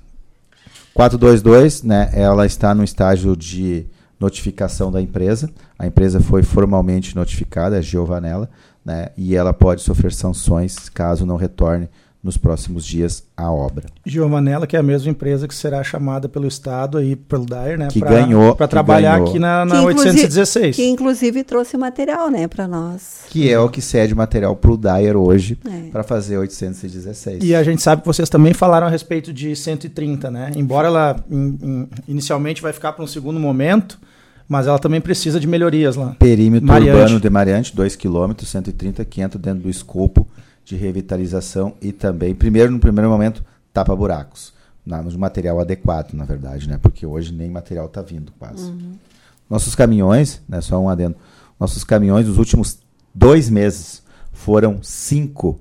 422, 0.93 1.81
né? 1.81 2.11
Ela 2.13 2.45
está 2.45 2.75
no 2.75 2.83
estágio 2.83 3.35
de 3.35 3.87
notificação 4.19 4.91
da 4.91 5.01
empresa. 5.01 5.49
A 5.77 5.87
empresa 5.87 6.21
foi 6.21 6.43
formalmente 6.43 7.15
notificada, 7.15 7.77
a 7.77 7.81
Giovanella, 7.81 8.49
né? 8.85 9.09
E 9.17 9.35
ela 9.35 9.53
pode 9.53 9.81
sofrer 9.81 10.13
sanções 10.13 10.87
caso 10.89 11.25
não 11.25 11.35
retorne 11.35 11.89
nos 12.25 12.37
próximos 12.37 12.83
dias 12.83 13.23
a 13.37 13.51
obra. 13.51 13.85
Giovanella, 14.03 14.65
que 14.65 14.75
é 14.75 14.79
a 14.79 14.83
mesma 14.83 15.11
empresa 15.11 15.47
que 15.47 15.53
será 15.53 15.83
chamada 15.83 16.27
pelo 16.27 16.47
Estado 16.47 16.97
aí, 16.97 17.15
pelo 17.15 17.45
DAIR, 17.45 17.77
né? 17.77 17.87
Que 17.91 17.99
pra, 17.99 18.09
ganhou. 18.09 18.55
Para 18.55 18.67
trabalhar 18.67 19.17
ganhou. 19.17 19.29
aqui 19.29 19.37
na, 19.37 19.63
na 19.63 19.79
que 19.79 19.85
816. 19.85 20.75
Que 20.75 20.87
inclusive 20.87 21.43
trouxe 21.43 21.77
material, 21.77 22.31
né, 22.31 22.47
para 22.47 22.67
nós. 22.67 23.25
Que 23.29 23.51
é 23.51 23.59
o 23.59 23.69
que 23.69 23.79
cede 23.79 24.15
material 24.15 24.55
para 24.55 24.71
o 24.71 24.75
DAIR 24.75 25.15
hoje 25.15 25.55
é. 25.69 25.91
para 25.91 26.01
fazer 26.01 26.39
816. 26.39 27.43
E 27.43 27.53
a 27.53 27.61
gente 27.61 27.83
sabe 27.83 28.01
que 28.01 28.07
vocês 28.07 28.27
também 28.27 28.55
falaram 28.55 28.87
a 28.87 28.89
respeito 28.89 29.31
de 29.31 29.55
130, 29.55 30.31
né? 30.31 30.51
Embora 30.55 30.87
ela 30.87 31.23
in, 31.29 31.59
in, 31.61 31.89
inicialmente 32.07 32.59
vai 32.59 32.73
ficar 32.73 32.93
para 32.93 33.03
um 33.03 33.07
segundo 33.07 33.39
momento, 33.39 33.99
mas 34.47 34.67
ela 34.67 34.79
também 34.79 35.01
precisa 35.01 35.39
de 35.39 35.47
melhorias 35.47 35.95
lá. 35.95 36.15
Perímetro 36.19 36.67
Mariante. 36.67 36.99
urbano 36.99 37.19
de 37.19 37.29
Mariante, 37.29 37.75
2 37.75 37.95
km, 37.95 38.33
130, 38.43 39.03
500 39.03 39.41
dentro 39.41 39.63
do 39.63 39.69
escopo 39.69 40.27
de 40.63 40.75
revitalização 40.75 41.73
e 41.81 41.91
também, 41.91 42.33
primeiro, 42.33 42.71
no 42.71 42.79
primeiro 42.79 43.09
momento, 43.09 43.43
tapa-buracos. 43.73 44.53
No 44.85 45.17
material 45.17 45.59
adequado, 45.59 46.13
na 46.13 46.25
verdade, 46.25 46.69
né? 46.69 46.77
Porque 46.79 47.05
hoje 47.05 47.33
nem 47.33 47.49
material 47.49 47.87
está 47.87 48.03
vindo 48.03 48.31
quase. 48.37 48.69
Uhum. 48.69 48.93
Nossos 49.49 49.73
caminhões, 49.73 50.41
né, 50.47 50.61
só 50.61 50.79
um 50.79 50.89
adendo, 50.89 51.15
nossos 51.59 51.83
caminhões, 51.83 52.27
nos 52.27 52.37
últimos 52.37 52.79
dois 53.13 53.49
meses, 53.49 54.03
foram 54.31 54.81
cinco 54.83 55.59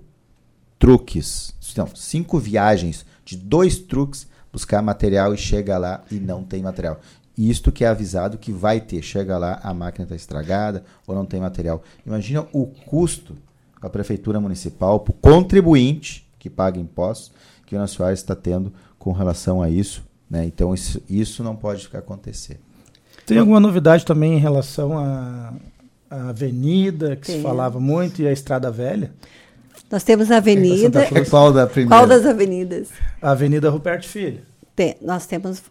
truques, 0.78 1.54
não, 1.76 1.88
cinco 1.94 2.38
viagens 2.38 3.06
de 3.24 3.36
dois 3.36 3.78
truques 3.78 4.26
buscar 4.52 4.80
material 4.82 5.34
e 5.34 5.36
chega 5.36 5.76
lá 5.78 6.02
e 6.10 6.16
não 6.16 6.44
tem 6.44 6.62
material. 6.62 7.00
Isto 7.36 7.72
que 7.72 7.84
é 7.84 7.88
avisado 7.88 8.38
que 8.38 8.52
vai 8.52 8.80
ter. 8.80 9.02
Chega 9.02 9.36
lá, 9.36 9.60
a 9.62 9.74
máquina 9.74 10.04
está 10.04 10.14
estragada 10.14 10.84
ou 11.06 11.14
não 11.14 11.26
tem 11.26 11.40
material. 11.40 11.82
Imagina 12.06 12.46
o 12.52 12.66
custo 12.66 13.36
para 13.78 13.88
a 13.88 13.90
prefeitura 13.90 14.40
municipal, 14.40 15.00
para 15.00 15.10
o 15.10 15.14
contribuinte 15.14 16.26
que 16.38 16.48
paga 16.48 16.78
impostos, 16.78 17.32
que 17.66 17.76
o 17.76 17.86
Soares 17.86 18.20
está 18.20 18.36
tendo 18.36 18.72
com 18.98 19.12
relação 19.12 19.62
a 19.62 19.68
isso. 19.68 20.04
Né? 20.30 20.44
Então, 20.44 20.72
isso, 20.72 21.02
isso 21.08 21.42
não 21.42 21.56
pode 21.56 21.82
ficar 21.82 21.98
acontecer. 21.98 22.58
Tem 23.26 23.38
alguma 23.38 23.60
novidade 23.60 24.04
também 24.04 24.34
em 24.34 24.38
relação 24.38 24.98
à, 24.98 25.52
à 26.10 26.28
avenida, 26.28 27.16
que 27.16 27.26
Tem. 27.26 27.36
se 27.36 27.42
falava 27.42 27.80
muito, 27.80 28.20
e 28.20 28.28
a 28.28 28.32
Estrada 28.32 28.70
Velha? 28.70 29.12
Nós 29.90 30.02
temos 30.02 30.30
a 30.30 30.38
avenida. 30.38 31.06
Qual 31.28 31.52
da 31.52 31.66
primeira? 31.66 31.96
Qual 31.96 32.06
das 32.06 32.26
avenidas? 32.26 32.88
A 33.20 33.30
Avenida 33.30 33.70
Ruperto 33.70 34.08
Filho. 34.08 34.40
Tem, 34.74 34.96
nós 35.00 35.26
temos 35.26 35.62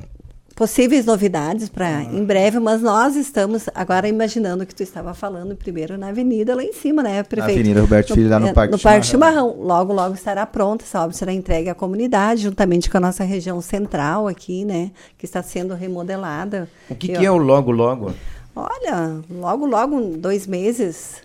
possíveis 0.55 1.05
novidades 1.05 1.69
para 1.69 1.87
uhum. 1.87 2.19
em 2.19 2.25
breve, 2.25 2.59
mas 2.59 2.81
nós 2.81 3.15
estamos 3.15 3.69
agora 3.73 4.07
imaginando 4.07 4.65
que 4.65 4.73
tu 4.73 4.83
estava 4.83 5.13
falando 5.13 5.55
primeiro 5.55 5.97
na 5.97 6.09
avenida 6.09 6.55
lá 6.55 6.63
em 6.63 6.73
cima, 6.73 7.01
né, 7.01 7.23
prefeito? 7.23 7.59
Avenida 7.59 7.81
Roberto 7.81 8.13
Filho, 8.13 8.29
lá 8.29 8.39
no, 8.39 8.47
é, 8.47 8.53
Parque 8.53 8.71
No 8.71 8.79
Parque 8.79 9.07
Chimarrão. 9.07 9.49
Chimarrão. 9.49 9.67
Logo, 9.67 9.93
logo 9.93 10.13
estará 10.15 10.45
pronta, 10.45 10.83
essa 10.83 11.01
obra 11.01 11.15
será 11.15 11.33
entregue 11.33 11.69
à 11.69 11.75
comunidade, 11.75 12.43
juntamente 12.43 12.89
com 12.89 12.97
a 12.97 12.99
nossa 12.99 13.23
região 13.23 13.59
central 13.61 14.27
aqui, 14.27 14.63
né, 14.63 14.91
que 15.17 15.25
está 15.25 15.41
sendo 15.41 15.73
remodelada. 15.73 16.69
O 16.89 16.95
que, 16.95 17.09
que 17.09 17.25
é 17.25 17.31
o 17.31 17.37
logo, 17.37 17.71
logo? 17.71 18.13
Olha, 18.55 19.21
logo, 19.31 19.65
logo, 19.65 20.17
dois 20.17 20.45
meses. 20.45 21.23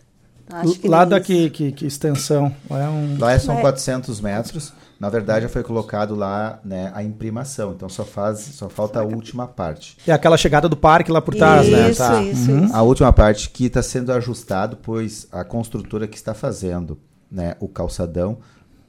Acho 0.50 0.78
que 0.78 0.88
lá 0.88 1.04
daqui, 1.04 1.50
que, 1.50 1.72
que, 1.72 1.86
extensão? 1.86 2.50
É 2.70 2.88
um... 2.88 3.18
Lá 3.18 3.38
são 3.38 3.58
é. 3.58 3.60
400 3.60 4.18
metros. 4.22 4.72
Na 4.98 5.08
verdade, 5.08 5.42
já 5.42 5.48
foi 5.48 5.62
colocado 5.62 6.14
lá 6.14 6.58
né, 6.64 6.90
a 6.92 7.04
imprimação, 7.04 7.72
então 7.72 7.88
só 7.88 8.04
faz, 8.04 8.40
só 8.40 8.68
falta 8.68 8.98
a 9.00 9.04
última 9.04 9.46
parte. 9.46 9.96
É 10.04 10.12
aquela 10.12 10.36
chegada 10.36 10.68
do 10.68 10.76
parque 10.76 11.12
lá 11.12 11.22
por 11.22 11.36
trás, 11.36 11.68
né? 11.68 11.90
Isso, 11.90 12.02
tá. 12.02 12.22
isso, 12.22 12.50
uhum. 12.50 12.64
isso. 12.64 12.74
A 12.74 12.82
última 12.82 13.12
parte 13.12 13.48
que 13.50 13.66
está 13.66 13.80
sendo 13.80 14.12
ajustado, 14.12 14.76
pois 14.82 15.28
a 15.30 15.44
construtora 15.44 16.08
que 16.08 16.16
está 16.16 16.34
fazendo 16.34 16.98
né, 17.30 17.54
o 17.60 17.68
calçadão 17.68 18.38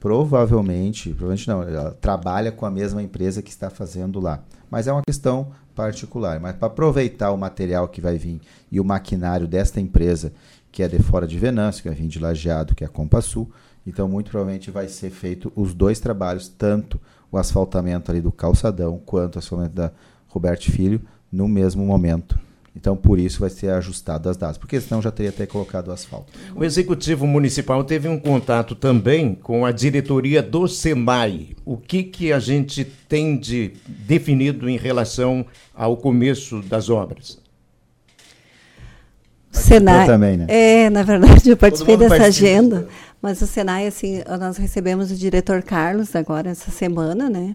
provavelmente, 0.00 1.10
provavelmente 1.10 1.46
não, 1.46 1.62
ela 1.62 1.96
trabalha 2.00 2.50
com 2.50 2.64
a 2.64 2.70
mesma 2.70 3.02
empresa 3.02 3.42
que 3.42 3.50
está 3.50 3.68
fazendo 3.68 4.18
lá. 4.18 4.42
Mas 4.70 4.88
é 4.88 4.92
uma 4.92 5.02
questão 5.06 5.52
particular. 5.74 6.40
Mas 6.40 6.56
para 6.56 6.66
aproveitar 6.66 7.30
o 7.32 7.36
material 7.36 7.86
que 7.88 8.00
vai 8.00 8.16
vir 8.16 8.40
e 8.70 8.80
o 8.80 8.84
maquinário 8.84 9.46
desta 9.46 9.80
empresa, 9.80 10.32
que 10.70 10.82
é 10.82 10.88
de 10.88 10.98
fora 11.00 11.26
de 11.26 11.38
Venâncio, 11.38 11.82
que 11.82 11.88
vai 11.88 11.96
vir 11.96 12.08
de 12.08 12.18
Lajeado, 12.18 12.74
que 12.74 12.84
é 12.84 12.86
a 12.86 12.90
Compassul, 12.90 13.50
então, 13.86 14.08
muito 14.08 14.30
provavelmente 14.30 14.70
vai 14.70 14.88
ser 14.88 15.10
feito 15.10 15.52
os 15.56 15.74
dois 15.74 16.00
trabalhos, 16.00 16.48
tanto 16.48 17.00
o 17.32 17.38
asfaltamento 17.38 18.10
ali 18.10 18.20
do 18.20 18.32
calçadão 18.32 19.00
quanto 19.04 19.36
o 19.36 19.38
asfaltamento 19.38 19.74
da 19.74 19.92
Roberto 20.28 20.70
Filho, 20.70 21.00
no 21.32 21.48
mesmo 21.48 21.84
momento. 21.84 22.38
Então, 22.76 22.96
por 22.96 23.18
isso 23.18 23.40
vai 23.40 23.50
ser 23.50 23.70
ajustado 23.70 24.28
as 24.28 24.36
datas, 24.36 24.56
porque 24.56 24.80
senão 24.80 25.02
já 25.02 25.10
teria 25.10 25.30
até 25.30 25.44
colocado 25.44 25.88
o 25.88 25.92
asfalto. 25.92 26.32
O 26.54 26.62
Executivo 26.62 27.26
Municipal 27.26 27.82
teve 27.82 28.06
um 28.06 28.18
contato 28.18 28.76
também 28.76 29.34
com 29.34 29.66
a 29.66 29.72
diretoria 29.72 30.40
do 30.40 30.68
SENAI. 30.68 31.56
O 31.64 31.76
que, 31.76 32.04
que 32.04 32.32
a 32.32 32.38
gente 32.38 32.84
tem 32.84 33.36
de 33.36 33.72
definido 33.88 34.68
em 34.68 34.76
relação 34.76 35.44
ao 35.74 35.96
começo 35.96 36.62
das 36.62 36.88
obras? 36.88 37.40
Senai. 39.50 40.06
Também, 40.06 40.36
né? 40.36 40.46
É, 40.48 40.90
na 40.90 41.02
verdade, 41.02 41.50
eu 41.50 41.56
participei 41.56 41.96
dessa 41.96 42.16
participa. 42.16 42.46
agenda. 42.46 42.88
Mas 43.20 43.42
o 43.42 43.46
Senai, 43.46 43.86
assim, 43.86 44.22
nós 44.38 44.56
recebemos 44.56 45.10
o 45.10 45.14
diretor 45.14 45.62
Carlos 45.62 46.16
agora 46.16 46.50
essa 46.50 46.70
semana, 46.70 47.28
né? 47.28 47.54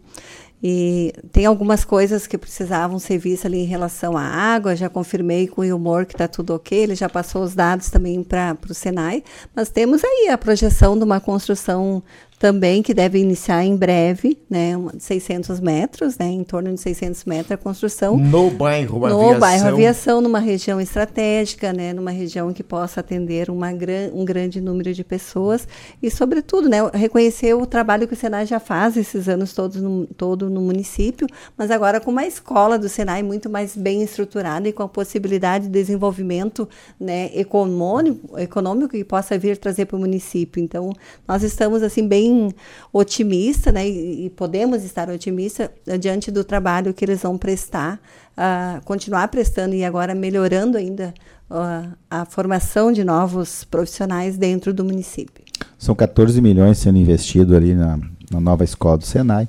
E 0.64 1.14
tem 1.32 1.46
algumas 1.46 1.84
coisas 1.86 2.26
que 2.26 2.38
precisavam 2.38 2.98
ser 2.98 3.18
vistas 3.18 3.46
ali 3.46 3.60
em 3.60 3.66
relação 3.66 4.18
à 4.18 4.24
água. 4.24 4.76
Já 4.76 4.90
confirmei 4.90 5.48
com 5.48 5.62
o 5.62 5.76
humor 5.76 6.06
que 6.06 6.14
está 6.14 6.28
tudo 6.28 6.56
ok. 6.56 6.78
Ele 6.78 6.96
já 6.96 7.08
passou 7.08 7.44
os 7.44 7.54
dados 7.54 7.90
também 7.90 8.24
para 8.24 8.58
o 8.68 8.74
Senai. 8.74 9.24
Mas 9.56 9.70
temos 9.70 10.04
aí 10.04 10.30
a 10.30 10.38
projeção 10.38 10.98
de 10.98 11.04
uma 11.04 11.20
construção 11.20 12.02
também 12.38 12.84
que 12.84 12.94
deve 12.94 13.18
iniciar 13.18 13.64
em 13.64 13.76
breve, 13.76 14.38
né, 14.50 14.74
600 15.00 15.60
metros, 15.60 16.18
né, 16.18 16.26
em 16.26 16.44
torno 16.44 16.74
de 16.74 16.82
600 16.82 17.24
metros 17.26 17.52
a 17.52 17.58
construção. 17.58 18.18
No 18.18 18.52
bairro 18.52 19.00
no 19.00 19.06
Aviação. 19.06 19.34
No 19.34 19.40
bairro 19.40 19.68
Aviação, 19.68 20.22
numa 20.22 20.40
região 20.40 20.82
estratégica, 20.82 21.72
né, 21.72 21.94
numa 21.94 22.12
região 22.12 22.52
que 22.52 22.64
possa 22.64 23.00
atender 23.00 23.50
uma 23.50 23.72
gran, 23.72 24.10
um 24.14 24.26
grande 24.26 24.60
número 24.60 24.94
de 24.94 25.04
pessoas 25.04 25.68
e, 26.04 26.12
sobretudo, 26.12 26.68
né, 26.68 26.78
reconhecer 26.94 27.54
o 27.54 27.66
trabalho 27.66 28.08
que 28.08 28.14
o 28.14 28.18
Senai 28.18 28.46
já 28.46 28.60
faz 28.60 28.98
esses 28.98 29.30
anos 29.30 29.54
todos 29.54 29.82
no, 29.82 30.06
todo 30.06 30.50
no 30.50 30.62
município, 30.62 31.28
mas 31.58 31.72
agora 31.72 32.02
com 32.02 32.12
uma 32.12 32.26
escola 32.26 32.78
do 32.78 32.90
Senai 32.90 33.24
muito 33.24 33.50
mais 33.50 33.78
bem 33.78 34.04
estruturada 34.04 34.68
e 34.68 34.74
com 34.74 34.84
a 34.84 34.90
possibilidade 34.90 35.66
de 35.66 35.72
desenvolvimento, 35.72 36.68
né, 37.00 37.32
econômico, 37.34 38.38
econômico 38.38 38.90
que 38.90 39.04
possa 39.04 39.38
vir 39.38 39.58
trazer 39.58 39.86
para 39.86 39.96
o 39.96 40.00
município. 40.00 40.62
Então, 40.62 40.92
nós 41.28 41.42
estamos 41.42 41.82
assim 41.82 42.06
bem 42.06 42.25
bem 42.26 42.50
otimista, 42.92 43.72
né? 43.72 43.88
E, 43.88 44.26
e 44.26 44.30
podemos 44.30 44.84
estar 44.84 45.10
otimistas 45.10 45.70
diante 46.00 46.32
do 46.32 46.44
trabalho 46.44 46.94
que 46.94 47.06
eles 47.06 47.22
vão 47.22 47.38
prestar, 47.38 48.00
uh, 48.38 48.84
continuar 48.84 49.28
prestando 49.28 49.76
e 49.76 49.84
agora 49.84 50.16
melhorando 50.16 50.78
ainda 50.78 51.14
uh, 51.50 51.94
a 52.10 52.26
formação 52.26 52.92
de 52.92 53.04
novos 53.04 53.64
profissionais 53.64 54.38
dentro 54.38 54.74
do 54.74 54.84
município. 54.84 55.44
São 55.78 55.94
14 55.94 56.42
milhões 56.42 56.80
sendo 56.80 56.98
investido 56.98 57.56
ali 57.56 57.74
na, 57.74 58.00
na 58.32 58.40
nova 58.40 58.64
escola 58.64 58.98
do 58.98 59.06
Senai. 59.06 59.48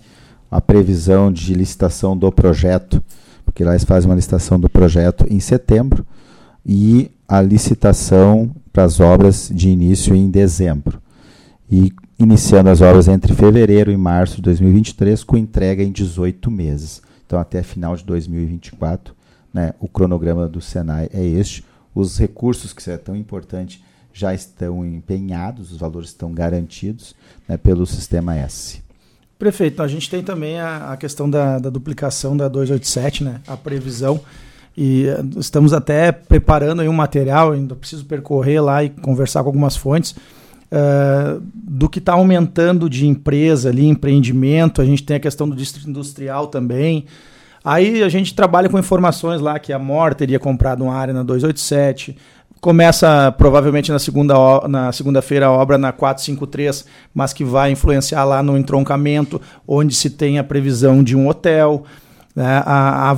A 0.50 0.60
previsão 0.60 1.32
de 1.32 1.54
licitação 1.54 2.16
do 2.16 2.30
projeto, 2.30 3.02
porque 3.44 3.64
lá 3.64 3.72
eles 3.72 3.84
fazem 3.84 4.08
uma 4.08 4.14
licitação 4.14 4.60
do 4.60 4.68
projeto 4.68 5.26
em 5.28 5.40
setembro 5.40 6.06
e 6.64 7.10
a 7.28 7.40
licitação 7.40 8.50
para 8.72 8.84
as 8.84 9.00
obras 9.00 9.50
de 9.52 9.68
início 9.68 10.14
em 10.14 10.30
dezembro. 10.30 11.00
E 11.68 11.92
iniciando 12.18 12.70
as 12.70 12.80
obras 12.80 13.08
entre 13.08 13.34
fevereiro 13.34 13.90
e 13.90 13.96
março 13.96 14.36
de 14.36 14.42
2023, 14.42 15.22
com 15.22 15.36
entrega 15.36 15.82
em 15.82 15.92
18 15.92 16.50
meses. 16.50 17.02
Então, 17.26 17.38
até 17.38 17.62
final 17.62 17.96
de 17.96 18.04
2024, 18.04 19.14
né, 19.52 19.74
o 19.80 19.88
cronograma 19.88 20.48
do 20.48 20.60
Senai 20.60 21.08
é 21.12 21.24
este. 21.24 21.64
Os 21.94 22.18
recursos, 22.18 22.72
que 22.72 22.90
é 22.90 22.96
tão 22.96 23.16
importante, 23.16 23.82
já 24.12 24.32
estão 24.32 24.84
empenhados, 24.84 25.72
os 25.72 25.78
valores 25.78 26.08
estão 26.08 26.32
garantidos 26.32 27.14
né, 27.46 27.56
pelo 27.56 27.86
Sistema 27.86 28.34
S. 28.36 28.80
Prefeito, 29.38 29.82
a 29.82 29.88
gente 29.88 30.08
tem 30.08 30.22
também 30.22 30.58
a, 30.58 30.92
a 30.92 30.96
questão 30.96 31.28
da, 31.28 31.58
da, 31.58 31.68
duplicação 31.68 32.34
da 32.34 32.48
287, 32.48 33.22
né, 33.22 33.40
a 33.46 33.56
previsão. 33.56 34.18
E 34.74 35.06
eh, 35.06 35.22
estamos 35.38 35.74
até 35.74 36.12
preparando 36.12 36.82
um 36.82 36.92
material, 36.92 37.52
ainda 37.52 37.74
preciso 37.74 38.06
percorrer 38.06 38.62
lá 38.62 38.82
e 38.82 38.88
conversar 38.88 39.42
com 39.42 39.50
algumas 39.50 39.76
fontes 39.76 40.14
Uh, 40.66 41.40
do 41.54 41.88
que 41.88 42.00
está 42.00 42.14
aumentando 42.14 42.90
de 42.90 43.06
empresa 43.06 43.68
ali, 43.68 43.86
empreendimento, 43.86 44.82
a 44.82 44.84
gente 44.84 45.04
tem 45.04 45.16
a 45.16 45.20
questão 45.20 45.48
do 45.48 45.54
distrito 45.54 45.88
industrial 45.88 46.48
também. 46.48 47.06
Aí 47.64 48.02
a 48.02 48.08
gente 48.08 48.34
trabalha 48.34 48.68
com 48.68 48.78
informações 48.78 49.40
lá 49.40 49.58
que 49.58 49.72
a 49.72 49.78
MOR 49.78 50.14
teria 50.14 50.38
comprado 50.38 50.84
uma 50.84 50.94
área 50.94 51.12
na 51.12 51.24
287. 51.24 52.16
Começa 52.60 53.32
provavelmente 53.36 53.90
na 53.90 53.98
segunda 53.98 54.34
na 54.68 54.92
segunda-feira 54.92 55.46
a 55.46 55.52
obra 55.52 55.76
na 55.76 55.92
453, 55.92 56.84
mas 57.12 57.32
que 57.32 57.44
vai 57.44 57.70
influenciar 57.70 58.24
lá 58.24 58.42
no 58.42 58.56
entroncamento, 58.56 59.40
onde 59.66 59.94
se 59.94 60.10
tem 60.10 60.38
a 60.38 60.44
previsão 60.44 61.02
de 61.02 61.16
um 61.16 61.28
hotel. 61.28 61.84
Né? 62.36 62.62
A, 62.64 63.10
a 63.10 63.16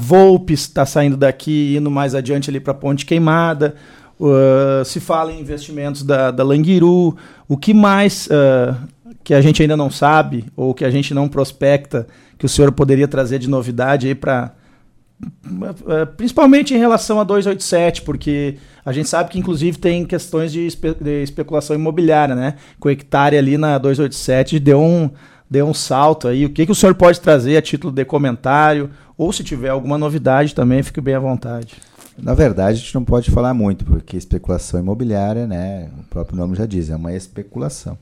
está 0.48 0.86
saindo 0.86 1.16
daqui 1.16 1.76
indo 1.76 1.90
mais 1.90 2.14
adiante 2.14 2.48
ali 2.48 2.58
para 2.58 2.72
Ponte 2.72 3.04
Queimada. 3.04 3.74
Uh, 4.20 4.84
se 4.84 4.98
fala 4.98 5.32
em 5.32 5.40
investimentos 5.40 6.02
da, 6.02 6.32
da 6.32 6.42
Languiru, 6.42 7.16
o 7.46 7.56
que 7.56 7.72
mais 7.72 8.26
uh, 8.26 8.74
que 9.22 9.32
a 9.32 9.40
gente 9.40 9.62
ainda 9.62 9.76
não 9.76 9.90
sabe 9.90 10.44
ou 10.56 10.74
que 10.74 10.84
a 10.84 10.90
gente 10.90 11.14
não 11.14 11.28
prospecta 11.28 12.06
que 12.36 12.44
o 12.44 12.48
senhor 12.48 12.72
poderia 12.72 13.06
trazer 13.06 13.38
de 13.38 13.48
novidade 13.48 14.08
aí 14.08 14.14
para 14.16 14.52
uh, 15.22 16.06
principalmente 16.16 16.74
em 16.74 16.78
relação 16.78 17.20
a 17.20 17.24
287, 17.24 18.02
porque 18.02 18.56
a 18.84 18.92
gente 18.92 19.08
sabe 19.08 19.30
que 19.30 19.38
inclusive 19.38 19.78
tem 19.78 20.04
questões 20.04 20.50
de, 20.50 20.66
espe 20.66 20.94
de 20.94 21.22
especulação 21.22 21.76
imobiliária, 21.76 22.34
né? 22.34 22.54
Com 22.80 22.90
hectare 22.90 23.36
ali 23.36 23.56
na 23.56 23.78
287 23.78 24.58
deu 24.58 24.80
um 24.80 25.10
deu 25.50 25.66
um 25.66 25.74
salto 25.74 26.26
aí. 26.26 26.44
O 26.44 26.50
que, 26.50 26.66
que 26.66 26.72
o 26.72 26.74
senhor 26.74 26.94
pode 26.94 27.20
trazer 27.20 27.56
a 27.56 27.62
título 27.62 27.92
de 27.92 28.04
comentário 28.04 28.90
ou 29.16 29.32
se 29.32 29.42
tiver 29.42 29.70
alguma 29.70 29.96
novidade 29.96 30.54
também, 30.54 30.82
fique 30.82 31.00
bem 31.00 31.14
à 31.14 31.20
vontade. 31.20 31.74
Na 32.20 32.34
verdade, 32.34 32.78
a 32.78 32.80
gente 32.80 32.94
não 32.94 33.04
pode 33.04 33.30
falar 33.30 33.54
muito, 33.54 33.84
porque 33.84 34.16
especulação 34.16 34.80
imobiliária, 34.80 35.46
né, 35.46 35.88
o 36.00 36.02
próprio 36.04 36.36
nome 36.36 36.56
já 36.56 36.66
diz, 36.66 36.90
é 36.90 36.96
uma 36.96 37.12
especulação. 37.12 37.96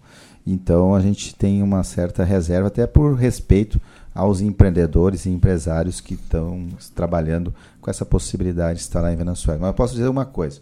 Então 0.47 0.95
a 0.95 1.01
gente 1.01 1.35
tem 1.35 1.63
uma 1.63 1.83
certa 1.83 2.25
reserva, 2.25 2.69
até 2.69 2.87
por 2.87 3.15
respeito 3.15 3.81
aos 4.15 4.41
empreendedores 4.41 5.27
e 5.27 5.31
empresários 5.31 6.01
que 6.01 6.15
estão 6.15 6.69
trabalhando 6.95 7.55
com 7.81 7.91
essa 7.91 8.07
possibilidade 8.07 8.79
de 8.79 8.85
estar 8.85 9.03
lá 9.03 9.13
em 9.13 9.17
Venezuela. 9.17 9.61
Mas 9.61 9.69
eu 9.69 9.75
posso 9.75 9.95
dizer 9.95 10.09
uma 10.09 10.25
coisa: 10.25 10.61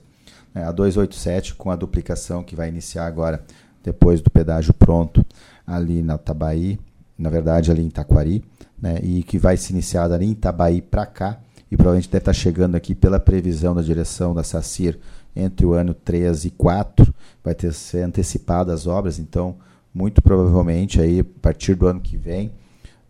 né, 0.52 0.64
a 0.64 0.72
287, 0.72 1.54
com 1.54 1.70
a 1.70 1.76
duplicação 1.76 2.42
que 2.42 2.56
vai 2.56 2.68
iniciar 2.68 3.06
agora, 3.06 3.44
depois 3.84 4.20
do 4.20 4.30
pedágio 4.30 4.74
pronto, 4.74 5.24
ali 5.66 6.02
na 6.02 6.18
Tabaí, 6.18 6.78
na 7.16 7.30
verdade 7.30 7.70
ali 7.70 7.82
em 7.82 7.90
Taquari, 7.90 8.42
né, 8.80 8.98
e 9.02 9.22
que 9.22 9.38
vai 9.38 9.56
se 9.56 9.72
iniciar 9.72 10.10
ali 10.10 10.26
em 10.26 10.34
Tabaí 10.34 10.80
para 10.80 11.06
cá, 11.06 11.38
e 11.74 11.76
provavelmente 11.76 12.08
deve 12.08 12.22
estar 12.22 12.32
chegando 12.32 12.76
aqui 12.76 12.94
pela 12.94 13.18
previsão 13.18 13.74
da 13.74 13.82
direção 13.82 14.32
da 14.32 14.44
SACIR 14.44 14.96
entre 15.34 15.66
o 15.66 15.72
ano 15.72 15.92
3 15.92 16.44
e 16.44 16.50
4, 16.50 17.12
vai 17.42 17.52
ter 17.52 17.72
ser 17.72 18.02
antecipadas 18.02 18.72
as 18.72 18.86
obras, 18.86 19.18
então 19.18 19.56
muito 19.92 20.22
provavelmente 20.22 21.00
aí 21.00 21.20
a 21.20 21.24
partir 21.42 21.74
do 21.74 21.88
ano 21.88 22.00
que 22.00 22.16
vem, 22.16 22.52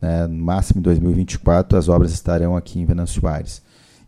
né, 0.01 0.27
no 0.27 0.43
máximo 0.43 0.81
em 0.81 0.83
2024, 0.83 1.77
as 1.77 1.91
obras 1.91 2.13
estarão 2.13 2.57
aqui 2.57 2.81
em 2.81 2.87
Venâncio 2.87 3.21
Soares. 3.21 3.61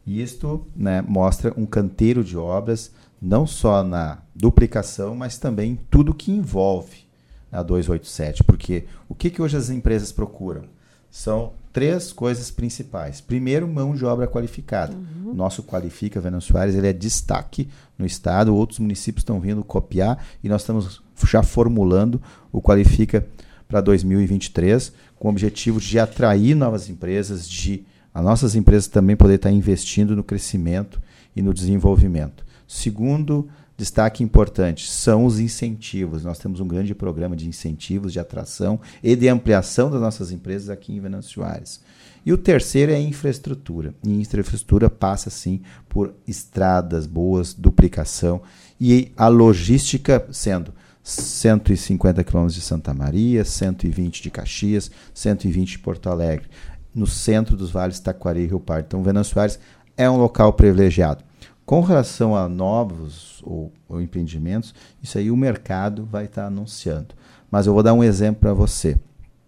E 0.07 0.23
isto 0.23 0.67
né, 0.75 1.03
mostra 1.03 1.53
um 1.55 1.67
canteiro 1.67 2.25
de 2.25 2.39
obras, 2.39 2.91
não 3.21 3.47
só 3.47 3.83
na 3.83 4.19
duplicação, 4.35 5.15
mas 5.15 5.37
também 5.37 5.79
tudo 5.91 6.15
que 6.15 6.33
envolve 6.33 7.05
a 7.53 7.63
287, 7.63 8.43
porque 8.43 8.85
o 9.07 9.15
que, 9.15 9.29
que 9.29 9.43
hoje 9.43 9.57
as 9.57 9.69
empresas 9.69 10.13
procuram? 10.13 10.65
São 11.11 11.53
três 11.73 12.13
coisas 12.13 12.51
principais. 12.51 13.21
Primeiro, 13.21 13.69
mão 13.69 13.95
de 13.95 14.05
obra 14.05 14.27
qualificada. 14.27 14.95
Uhum. 14.95 15.35
Nosso 15.35 15.63
Qualifica 15.63 16.21
Venâncio 16.21 16.53
Soares, 16.53 16.75
ele 16.75 16.89
é 16.89 16.93
destaque 16.93 17.69
no 17.99 18.07
estado, 18.07 18.55
outros 18.55 18.79
municípios 18.79 19.21
estão 19.21 19.39
vindo 19.39 19.63
copiar 19.63 20.25
e 20.43 20.49
nós 20.49 20.63
estamos 20.63 21.03
já 21.25 21.43
formulando 21.43 22.21
o 22.53 22.63
Qualifica 22.63 23.27
para 23.69 23.81
2023, 23.81 24.93
com 25.19 25.29
o 25.29 25.31
objetivo 25.31 25.81
de 25.81 25.99
atrair 25.99 26.55
novas 26.55 26.89
empresas, 26.89 27.49
de 27.49 27.85
as 28.15 28.25
nossas 28.25 28.55
empresas 28.55 28.87
também 28.89 29.15
poder 29.15 29.35
estar 29.35 29.51
investindo 29.51 30.17
no 30.17 30.25
crescimento 30.25 30.99
e 31.35 31.43
no 31.43 31.53
desenvolvimento. 31.53 32.47
Segundo, 32.67 33.49
destaque 33.77 34.23
importante 34.23 34.91
são 34.91 35.25
os 35.25 35.39
incentivos. 35.39 36.25
Nós 36.25 36.39
temos 36.39 36.61
um 36.61 36.67
grande 36.67 36.95
programa 36.95 37.37
de 37.37 37.49
incentivos, 37.49 38.13
de 38.13 38.19
atração 38.19 38.81
e 39.03 39.15
de 39.15 39.29
ampliação 39.29 39.91
das 39.91 40.01
nossas 40.01 40.33
empresas 40.33 40.71
aqui 40.71 40.95
em 40.95 41.01
Venâncio 41.01 41.33
Soares. 41.33 41.81
E 42.25 42.33
o 42.33 42.39
terceiro 42.39 42.91
é 42.91 42.97
a 42.97 43.01
infraestrutura. 43.01 43.95
E 44.03 44.21
infraestrutura 44.21 44.91
passa, 44.91 45.31
sim, 45.31 45.61
por 45.89 46.15
estradas 46.27 47.07
boas, 47.07 47.55
duplicação 47.55 48.43
e 48.81 49.13
a 49.17 49.29
logística 49.29 50.27
sendo 50.33 50.75
150 51.03 52.25
quilômetros 52.25 52.57
de 52.57 52.63
Santa 52.63 52.93
Maria, 52.93 53.45
120 53.45 54.23
de 54.23 54.31
Caxias, 54.31 54.91
120 55.15 55.71
de 55.71 55.79
Porto 55.79 56.09
Alegre, 56.09 56.49
no 56.93 57.07
centro 57.07 57.57
dos 57.57 57.71
vales 57.71 58.01
Taquari 58.01 58.41
e 58.41 58.47
Rio 58.47 58.59
Pardo. 58.59 58.87
Então, 58.87 59.03
Venâncio 59.05 59.35
Soares 59.35 59.61
é 59.97 60.11
um 60.11 60.17
local 60.17 60.53
privilegiado. 60.55 61.23
Com 61.67 61.81
relação 61.81 62.37
a 62.37 62.49
novos 62.49 63.43
ou, 63.43 63.73
ou 63.89 64.01
empreendimentos, 64.01 64.73
isso 65.03 65.19
aí 65.19 65.33
o 65.33 65.37
mercado 65.37 66.07
vai 66.07 66.27
estar 66.27 66.43
tá 66.43 66.47
anunciando. 66.47 67.09
Mas 67.51 67.67
eu 67.67 67.75
vou 67.75 67.83
dar 67.83 67.93
um 67.93 68.05
exemplo 68.05 68.41
para 68.43 68.55
você 68.55 68.97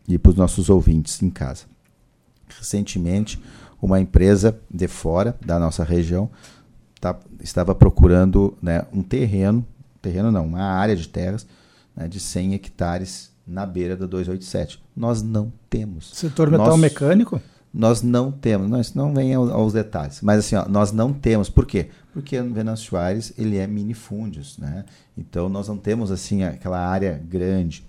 e 0.08 0.18
para 0.18 0.30
os 0.30 0.36
nossos 0.36 0.68
ouvintes 0.68 1.22
em 1.22 1.30
casa. 1.30 1.66
Recentemente, 2.48 3.40
uma 3.80 4.00
empresa 4.00 4.58
de 4.68 4.88
fora 4.88 5.36
da 5.44 5.60
nossa 5.60 5.84
região 5.84 6.28
tá, 7.00 7.16
estava 7.40 7.72
procurando 7.72 8.56
né, 8.60 8.84
um 8.92 9.02
terreno, 9.02 9.64
terreno 10.02 10.32
não, 10.32 10.44
uma 10.44 10.62
área 10.62 10.96
de 10.96 11.08
terras 11.08 11.46
né, 11.94 12.08
de 12.08 12.18
100 12.18 12.54
hectares 12.54 13.30
na 13.46 13.64
beira 13.64 13.96
da 13.96 14.06
287. 14.06 14.82
Nós 14.96 15.22
não 15.22 15.52
temos. 15.70 16.10
Setor 16.14 16.50
metal 16.50 16.66
nós, 16.66 16.80
mecânico? 16.80 17.40
Nós 17.72 18.02
não 18.02 18.32
temos, 18.32 18.68
não, 18.68 18.80
isso 18.80 18.96
não 18.96 19.14
vem 19.14 19.34
aos, 19.34 19.50
aos 19.50 19.72
detalhes, 19.72 20.20
mas 20.22 20.38
assim, 20.38 20.56
ó, 20.56 20.66
nós 20.68 20.90
não 20.90 21.12
temos, 21.12 21.50
por 21.50 21.66
quê? 21.66 21.90
Porque 22.18 22.36
o 22.36 22.52
Venâncio 22.52 22.90
Soares, 22.90 23.32
ele 23.38 23.58
é 23.58 23.66
minifúndios, 23.66 24.58
né? 24.58 24.84
Então 25.16 25.48
nós 25.48 25.68
não 25.68 25.76
temos 25.76 26.10
assim 26.10 26.42
aquela 26.42 26.84
área 26.84 27.22
grande. 27.24 27.84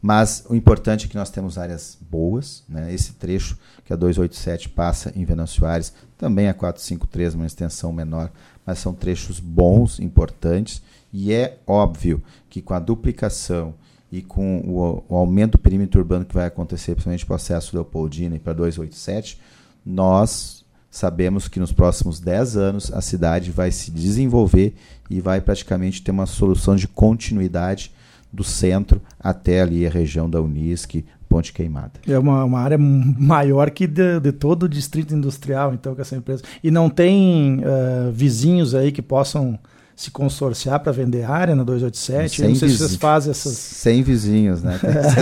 Mas 0.00 0.46
o 0.48 0.54
importante 0.54 1.04
é 1.04 1.08
que 1.08 1.16
nós 1.16 1.28
temos 1.28 1.58
áreas 1.58 1.98
boas, 2.10 2.64
né? 2.66 2.90
Esse 2.94 3.12
trecho 3.12 3.58
que 3.84 3.92
a 3.92 3.96
287 3.96 4.70
passa 4.70 5.12
em 5.14 5.22
Venâncio 5.26 5.60
Soares, 5.60 5.92
também 6.16 6.48
a 6.48 6.54
453, 6.54 7.34
uma 7.34 7.44
extensão 7.44 7.92
menor, 7.92 8.32
mas 8.64 8.78
são 8.78 8.94
trechos 8.94 9.38
bons, 9.38 10.00
importantes, 10.00 10.82
e 11.12 11.30
é 11.30 11.58
óbvio 11.66 12.22
que 12.48 12.62
com 12.62 12.72
a 12.72 12.78
duplicação 12.78 13.74
e 14.10 14.22
com 14.22 14.60
o, 14.60 15.04
o, 15.10 15.16
aumento 15.16 15.52
do 15.52 15.58
perímetro 15.58 16.00
urbano 16.00 16.24
que 16.24 16.34
vai 16.34 16.46
acontecer, 16.46 16.92
principalmente 16.92 17.26
para 17.26 17.34
o 17.34 17.36
acesso 17.36 17.76
Leopoldina 17.76 18.36
e 18.36 18.38
para 18.38 18.54
287, 18.54 19.38
nós 19.84 20.63
sabemos 20.94 21.48
que 21.48 21.58
nos 21.58 21.72
próximos 21.72 22.20
10 22.20 22.56
anos 22.56 22.92
a 22.92 23.00
cidade 23.00 23.50
vai 23.50 23.72
se 23.72 23.90
desenvolver 23.90 24.76
e 25.10 25.20
vai 25.20 25.40
praticamente 25.40 26.00
ter 26.00 26.12
uma 26.12 26.24
solução 26.24 26.76
de 26.76 26.86
continuidade 26.86 27.90
do 28.32 28.44
centro 28.44 29.02
até 29.18 29.60
ali 29.60 29.84
a 29.84 29.90
região 29.90 30.30
da 30.30 30.40
Unisc, 30.40 31.04
Ponte 31.28 31.52
Queimada. 31.52 31.94
É 32.06 32.16
uma, 32.16 32.44
uma 32.44 32.60
área 32.60 32.78
maior 32.78 33.72
que 33.72 33.88
de, 33.88 34.20
de, 34.20 34.30
todo 34.30 34.64
o 34.64 34.68
distrito 34.68 35.12
industrial, 35.12 35.74
então, 35.74 35.96
com 35.96 36.00
essa 36.00 36.14
empresa. 36.14 36.44
E 36.62 36.70
não 36.70 36.88
tem 36.88 37.58
uh, 37.58 38.12
vizinhos 38.12 38.72
aí 38.72 38.92
que 38.92 39.02
possam 39.02 39.58
se 39.96 40.10
consorciar 40.10 40.80
para 40.80 40.92
vender 40.92 41.24
área 41.24 41.54
na 41.54 41.62
287? 41.62 42.42
Eu 42.42 42.48
não 42.48 42.56
sei 42.56 42.68
se 42.68 42.78
vocês 42.78 42.96
fazem 42.96 43.30
essas. 43.30 43.56
Sem 43.56 44.02
vizinhos, 44.02 44.62
né? 44.62 44.78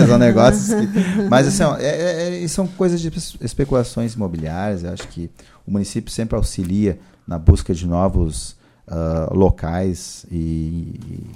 São 0.07 0.17
negócios 0.17 0.67
que... 0.67 1.21
Mas 1.29 1.47
assim, 1.47 1.63
ó, 1.63 1.77
é, 1.77 2.43
é, 2.43 2.47
são 2.47 2.65
coisas 2.65 2.99
de 2.99 3.11
especulações 3.41 4.13
imobiliárias. 4.13 4.83
Eu 4.83 4.91
acho 4.91 5.07
que 5.07 5.29
o 5.65 5.71
município 5.71 6.11
sempre 6.11 6.35
auxilia 6.35 6.99
na 7.27 7.37
busca 7.37 7.73
de 7.73 7.87
novos 7.87 8.55
uh, 8.87 9.33
locais 9.35 10.25
e, 10.31 10.35
e, 10.35 11.31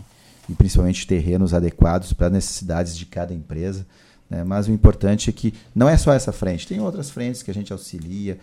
e 0.50 0.56
principalmente 0.56 1.06
terrenos 1.06 1.54
adequados 1.54 2.13
para 2.13 2.30
necessidades 2.30 2.97
de 2.97 3.06
cada 3.06 3.34
empresa. 3.34 3.86
Né? 4.30 4.44
Mas 4.44 4.68
o 4.68 4.72
importante 4.72 5.30
é 5.30 5.34
que 5.34 5.54
não 5.74 5.88
é 5.88 5.96
só 5.96 6.13
essa 6.13 6.32
frente, 6.32 6.68
tem 6.68 6.82
outras 6.82 7.10
frentes 7.10 7.42
que 7.42 7.50
a 7.50 7.54
gente 7.54 7.72
auxilia. 7.72 8.38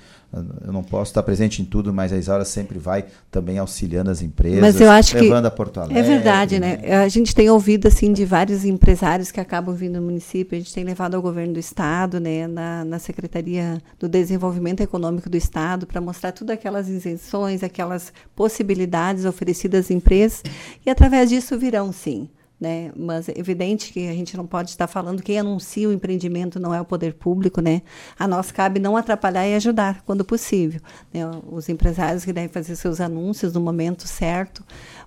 Eu 0.67 0.73
não 0.73 0.83
posso 0.83 1.11
estar 1.11 1.23
presente 1.23 1.63
em 1.63 1.65
tudo, 1.65 1.93
mas 1.93 2.13
a 2.13 2.17
Isaura 2.17 2.45
sempre 2.45 2.79
vai 2.79 3.05
também 3.31 3.59
auxiliando 3.59 4.11
as 4.11 4.21
empresas, 4.21 4.61
mas 4.61 4.81
eu 4.81 4.91
acho 4.91 5.17
levando 5.17 5.43
que 5.43 5.49
a 5.49 5.51
Porto 5.51 5.79
Alegre. 5.79 5.99
É 5.99 6.03
verdade, 6.03 6.59
né? 6.59 6.81
A 7.05 7.09
gente 7.09 7.35
tem 7.35 7.49
ouvido 7.51 7.87
assim 7.87 8.13
de 8.13 8.25
vários 8.25 8.65
empresários 8.65 9.31
que 9.31 9.39
acabam 9.39 9.75
vindo 9.75 10.01
no 10.01 10.07
município, 10.07 10.57
a 10.57 10.61
gente 10.61 10.75
tem 10.75 10.83
levado 10.83 11.15
ao 11.15 11.23
governo 11.23 11.53
do 11.53 11.61
estado, 11.61 12.19
né, 12.19 12.49
na, 12.49 12.85
na 12.85 12.99
Secretaria 12.99 13.81
do 13.99 14.09
Desenvolvimento 14.09 14.81
Econômico 14.81 15.31
do 15.31 15.37
Estado, 15.37 15.87
para 15.87 16.01
mostrar 16.01 16.33
tudo 16.33 16.51
aquelas 16.51 16.89
isenções, 16.89 17.63
aquelas 17.63 18.13
possibilidades 18.35 19.25
oferecidas 19.25 19.85
às 19.85 19.91
empresas, 19.91 20.43
e 20.85 20.91
através 20.91 21.29
disso 21.29 21.57
virão 21.57 21.93
sim 21.93 22.29
né? 22.65 22.91
Mas 22.97 23.29
é 23.29 23.35
evidente 23.37 23.93
que 23.93 24.09
a 24.09 24.13
gente 24.15 24.35
não 24.39 24.47
pode 24.47 24.71
estar 24.71 24.87
falando 24.87 25.23
quem 25.23 25.39
anuncia 25.39 25.87
o 25.87 25.93
empreendimento 25.93 26.59
não 26.59 26.73
é 26.73 26.81
o 26.81 26.85
poder 26.85 27.13
público, 27.13 27.61
né? 27.61 27.83
A 28.19 28.27
nós 28.27 28.51
cabe 28.51 28.81
não 28.81 28.97
atrapalhar 28.97 29.47
e 29.47 29.55
ajudar 29.55 30.03
quando 30.07 30.25
possível. 30.25 30.81
Né? 31.13 31.21
Os 31.53 31.69
empresários 31.69 32.25
que 32.25 32.33
devem 32.33 32.49
fazer 32.49 32.75
seus 32.77 33.03
anúncios 33.03 33.53
no 33.53 33.61
momento 33.61 34.09
certo, 34.09 34.65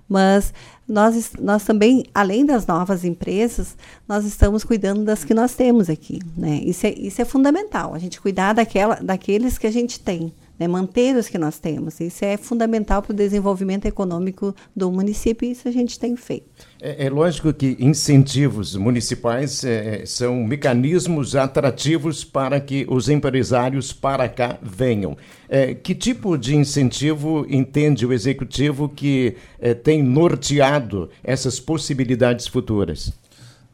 mas 0.07 0.53
nós, 0.87 1.31
nós 1.39 1.63
também, 1.63 2.05
além 2.13 2.45
das 2.45 2.67
novas 2.67 3.03
empresas, 3.03 3.75
nós 4.07 4.23
estamos 4.23 4.63
cuidando 4.63 5.03
das 5.03 5.23
que 5.23 5.33
nós 5.33 5.55
temos 5.55 5.89
aqui, 5.89 6.21
né? 6.37 6.61
Isso 6.63 6.85
é, 6.85 6.93
isso 6.93 7.19
é 7.19 7.25
fundamental, 7.25 7.95
a 7.95 7.99
gente 7.99 8.21
cuidar 8.21 8.53
daquela, 8.53 8.95
daqueles 8.95 9.57
que 9.57 9.65
a 9.65 9.71
gente 9.71 9.99
tem 9.99 10.31
né, 10.59 10.67
manter 10.67 11.15
os 11.15 11.27
que 11.27 11.37
nós 11.37 11.59
temos. 11.59 11.99
Isso 11.99 12.25
é 12.25 12.37
fundamental 12.37 13.01
para 13.01 13.11
o 13.11 13.15
desenvolvimento 13.15 13.85
econômico 13.85 14.55
do 14.75 14.91
município 14.91 15.47
e 15.47 15.51
isso 15.51 15.67
a 15.67 15.71
gente 15.71 15.99
tem 15.99 16.15
feito. 16.15 16.47
É, 16.81 17.05
é 17.05 17.09
lógico 17.09 17.53
que 17.53 17.75
incentivos 17.79 18.75
municipais 18.75 19.63
é, 19.63 20.01
é, 20.01 20.05
são 20.05 20.43
mecanismos 20.43 21.35
atrativos 21.35 22.23
para 22.23 22.59
que 22.59 22.85
os 22.89 23.09
empresários 23.09 23.93
para 23.93 24.27
cá 24.29 24.57
venham. 24.61 25.17
É, 25.49 25.73
que 25.73 25.95
tipo 25.95 26.37
de 26.37 26.55
incentivo 26.55 27.45
entende 27.49 28.05
o 28.05 28.13
executivo 28.13 28.89
que 28.89 29.35
é, 29.59 29.73
tem 29.73 30.03
norteado 30.03 31.09
essas 31.23 31.59
possibilidades 31.59 32.47
futuras? 32.47 33.13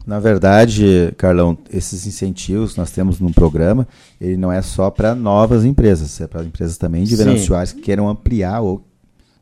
Na 0.06 0.20
verdade, 0.20 1.13
Carlão, 1.18 1.58
esses 1.72 2.06
incentivos 2.06 2.74
que 2.74 2.80
nós 2.80 2.92
temos 2.92 3.20
no 3.20 3.34
programa, 3.34 3.88
ele 4.20 4.36
não 4.36 4.52
é 4.52 4.62
só 4.62 4.92
para 4.92 5.16
novas 5.16 5.63
empresas, 5.63 6.20
é 6.20 6.28
para 6.28 6.44
empresas 6.44 6.78
também 6.78 7.06
de 7.06 7.16
venenciais 7.16 7.72
que 7.72 7.82
queiram 7.82 8.10
ampliar 8.10 8.60
ou 8.60 8.86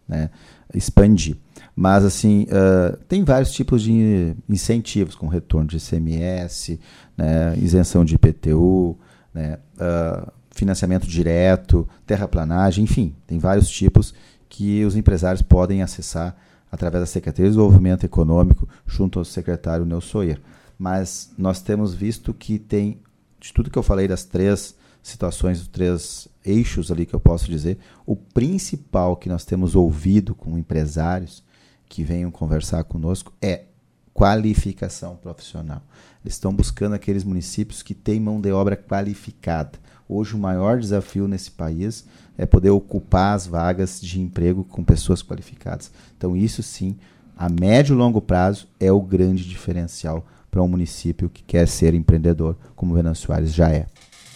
né, 0.07 0.29
expandir. 0.73 1.35
Mas, 1.75 2.03
assim, 2.05 2.43
uh, 2.43 2.95
tem 3.07 3.23
vários 3.23 3.51
tipos 3.51 3.81
de 3.81 4.35
incentivos, 4.47 5.15
com 5.15 5.27
retorno 5.27 5.67
de 5.67 5.77
ICMS, 5.77 6.79
né, 7.17 7.55
isenção 7.57 8.05
de 8.05 8.15
IPTU, 8.15 8.97
né, 9.33 9.57
uh, 9.77 10.31
financiamento 10.51 11.07
direto, 11.07 11.87
terraplanagem, 12.05 12.83
enfim, 12.83 13.15
tem 13.25 13.39
vários 13.39 13.69
tipos 13.69 14.13
que 14.47 14.83
os 14.83 14.95
empresários 14.95 15.41
podem 15.41 15.81
acessar 15.81 16.35
através 16.71 17.01
da 17.01 17.07
Secretaria 17.07 17.49
de 17.49 17.55
Desenvolvimento 17.55 18.05
Econômico, 18.05 18.67
junto 18.85 19.19
ao 19.19 19.25
secretário 19.25 19.85
Neusoyer. 19.85 20.41
Mas 20.79 21.31
nós 21.37 21.61
temos 21.61 21.93
visto 21.93 22.33
que 22.33 22.57
tem, 22.57 23.01
de 23.39 23.51
tudo 23.53 23.69
que 23.69 23.77
eu 23.77 23.83
falei 23.83 24.07
das 24.07 24.23
três 24.23 24.75
situações, 25.03 25.59
dos 25.59 25.67
três 25.67 26.27
eixos 26.45 26.91
ali 26.91 27.05
que 27.05 27.13
eu 27.13 27.19
posso 27.19 27.49
dizer, 27.49 27.77
o 28.05 28.15
principal 28.15 29.15
que 29.15 29.29
nós 29.29 29.43
temos 29.43 29.75
ouvido 29.75 30.33
com 30.33 30.57
empresários 30.57 31.43
que 31.89 32.03
venham 32.03 32.31
conversar 32.31 32.83
conosco 32.83 33.33
é 33.41 33.65
qualificação 34.13 35.15
profissional. 35.15 35.81
Eles 36.23 36.35
estão 36.35 36.53
buscando 36.53 36.93
aqueles 36.93 37.23
municípios 37.23 37.81
que 37.81 37.93
têm 37.93 38.19
mão 38.19 38.39
de 38.39 38.51
obra 38.51 38.75
qualificada. 38.75 39.79
Hoje, 40.13 40.35
o 40.35 40.37
maior 40.37 40.77
desafio 40.77 41.25
nesse 41.25 41.49
país 41.49 42.05
é 42.37 42.45
poder 42.45 42.69
ocupar 42.69 43.33
as 43.33 43.47
vagas 43.47 44.01
de 44.01 44.19
emprego 44.19 44.65
com 44.65 44.83
pessoas 44.83 45.23
qualificadas. 45.23 45.89
Então, 46.17 46.35
isso 46.35 46.61
sim, 46.61 46.97
a 47.37 47.47
médio 47.47 47.93
e 47.93 47.97
longo 47.97 48.21
prazo, 48.21 48.67
é 48.77 48.91
o 48.91 48.99
grande 48.99 49.47
diferencial 49.47 50.27
para 50.51 50.61
um 50.61 50.67
município 50.67 51.29
que 51.29 51.41
quer 51.41 51.65
ser 51.65 51.93
empreendedor, 51.93 52.57
como 52.75 52.93
Venâncio 52.93 53.27
Soares 53.27 53.53
já 53.53 53.69
é. 53.69 53.85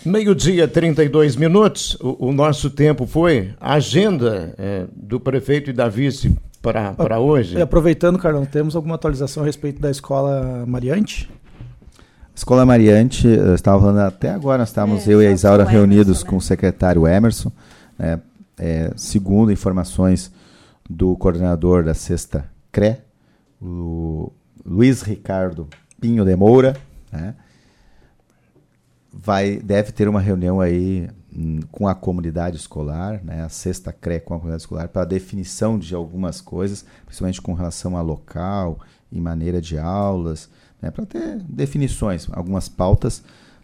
Meio-dia, 0.06 0.66
32 0.66 1.36
minutos. 1.36 1.98
O, 2.00 2.28
o, 2.28 2.32
nosso 2.32 2.70
tempo 2.70 3.06
foi. 3.06 3.54
A 3.60 3.74
agenda 3.74 4.56
é, 4.58 4.86
do 4.96 5.20
prefeito 5.20 5.72
e 5.72 5.74
da 5.74 5.90
vice 5.90 6.34
para 6.98 7.20
hoje. 7.20 7.58
E 7.58 7.62
aproveitando, 7.62 8.18
Carlão, 8.18 8.46
temos 8.46 8.78
alguma 8.78 8.96
atualização 8.96 9.44
a 9.44 9.46
respeito 9.46 9.82
da 9.82 9.92
escola 9.92 10.64
Mariante? 10.66 11.30
Escola 12.36 12.66
Mariante, 12.66 13.30
eu 13.30 13.56
estava 13.56 13.80
falando 13.80 14.00
até 14.00 14.30
agora, 14.30 14.58
nós 14.58 14.68
estávamos 14.68 15.08
é, 15.08 15.14
eu 15.14 15.24
e 15.24 15.28
a 15.28 15.32
Isaura 15.32 15.64
reunidos 15.64 16.08
Emerson, 16.08 16.26
né? 16.26 16.30
com 16.30 16.38
o 16.38 16.42
secretário 16.42 17.08
Emerson. 17.08 17.52
Né, 17.98 18.20
é, 18.58 18.92
segundo 18.98 19.54
informações 19.54 20.30
do 20.88 21.16
coordenador 21.16 21.86
da 21.86 21.94
sexta 21.94 22.52
CRE, 22.74 22.98
o 23.62 24.34
Luiz 24.66 25.02
Ricardo 25.02 25.70
Pinho 26.00 26.26
de 26.26 26.36
Moura, 26.36 26.76
né, 27.10 27.36
vai, 29.14 29.56
deve 29.56 29.94
ter 29.94 30.10
uma 30.10 30.20
reunião 30.20 30.60
aí 30.60 31.10
hum, 31.34 31.62
com 31.72 31.88
a 31.88 31.96
comunidade 31.96 32.58
escolar, 32.58 33.24
né, 33.24 33.44
a 33.44 33.50
sexta 33.50 33.94
CRE 33.94 34.20
com 34.20 34.34
a 34.34 34.38
comunidade 34.38 34.64
escolar, 34.64 34.90
para 34.90 35.04
a 35.04 35.06
definição 35.06 35.80
de 35.80 35.96
algumas 35.96 36.42
coisas, 36.42 36.86
principalmente 37.06 37.42
com 37.42 37.54
relação 37.54 37.96
a 37.96 38.02
local 38.02 38.78
e 39.10 39.22
maneira 39.22 39.62
de 39.62 39.78
aulas, 39.80 40.50
né, 40.86 40.92
para 40.92 41.06
ter 41.06 41.38
definições, 41.50 42.28
algumas 42.32 42.70
pautas 42.70 43.24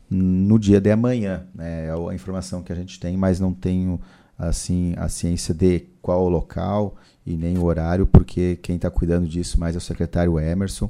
no 0.10 0.58
dia 0.58 0.82
de 0.82 0.92
amanhã. 0.92 1.44
Né, 1.54 1.86
é 1.86 1.92
a 1.92 2.14
informação 2.14 2.64
que 2.64 2.74
a 2.74 2.76
gente 2.76 3.00
tem, 3.00 3.16
mas 3.16 3.40
não 3.40 3.54
tenho 3.54 4.02
assim 4.38 4.96
a 4.98 5.08
ciência 5.08 5.54
de 5.54 5.82
qual 6.02 6.24
o 6.24 6.30
local 6.30 6.96
e 7.24 7.38
nem 7.38 7.60
o 7.60 7.64
horário, 7.64 8.08
porque 8.08 8.58
quem 8.64 8.76
está 8.76 8.90
cuidando 8.90 9.28
disso 9.28 9.60
mais 9.60 9.76
é 9.76 9.78
o 9.78 9.82
secretário 9.82 10.40
Emerson, 10.40 10.90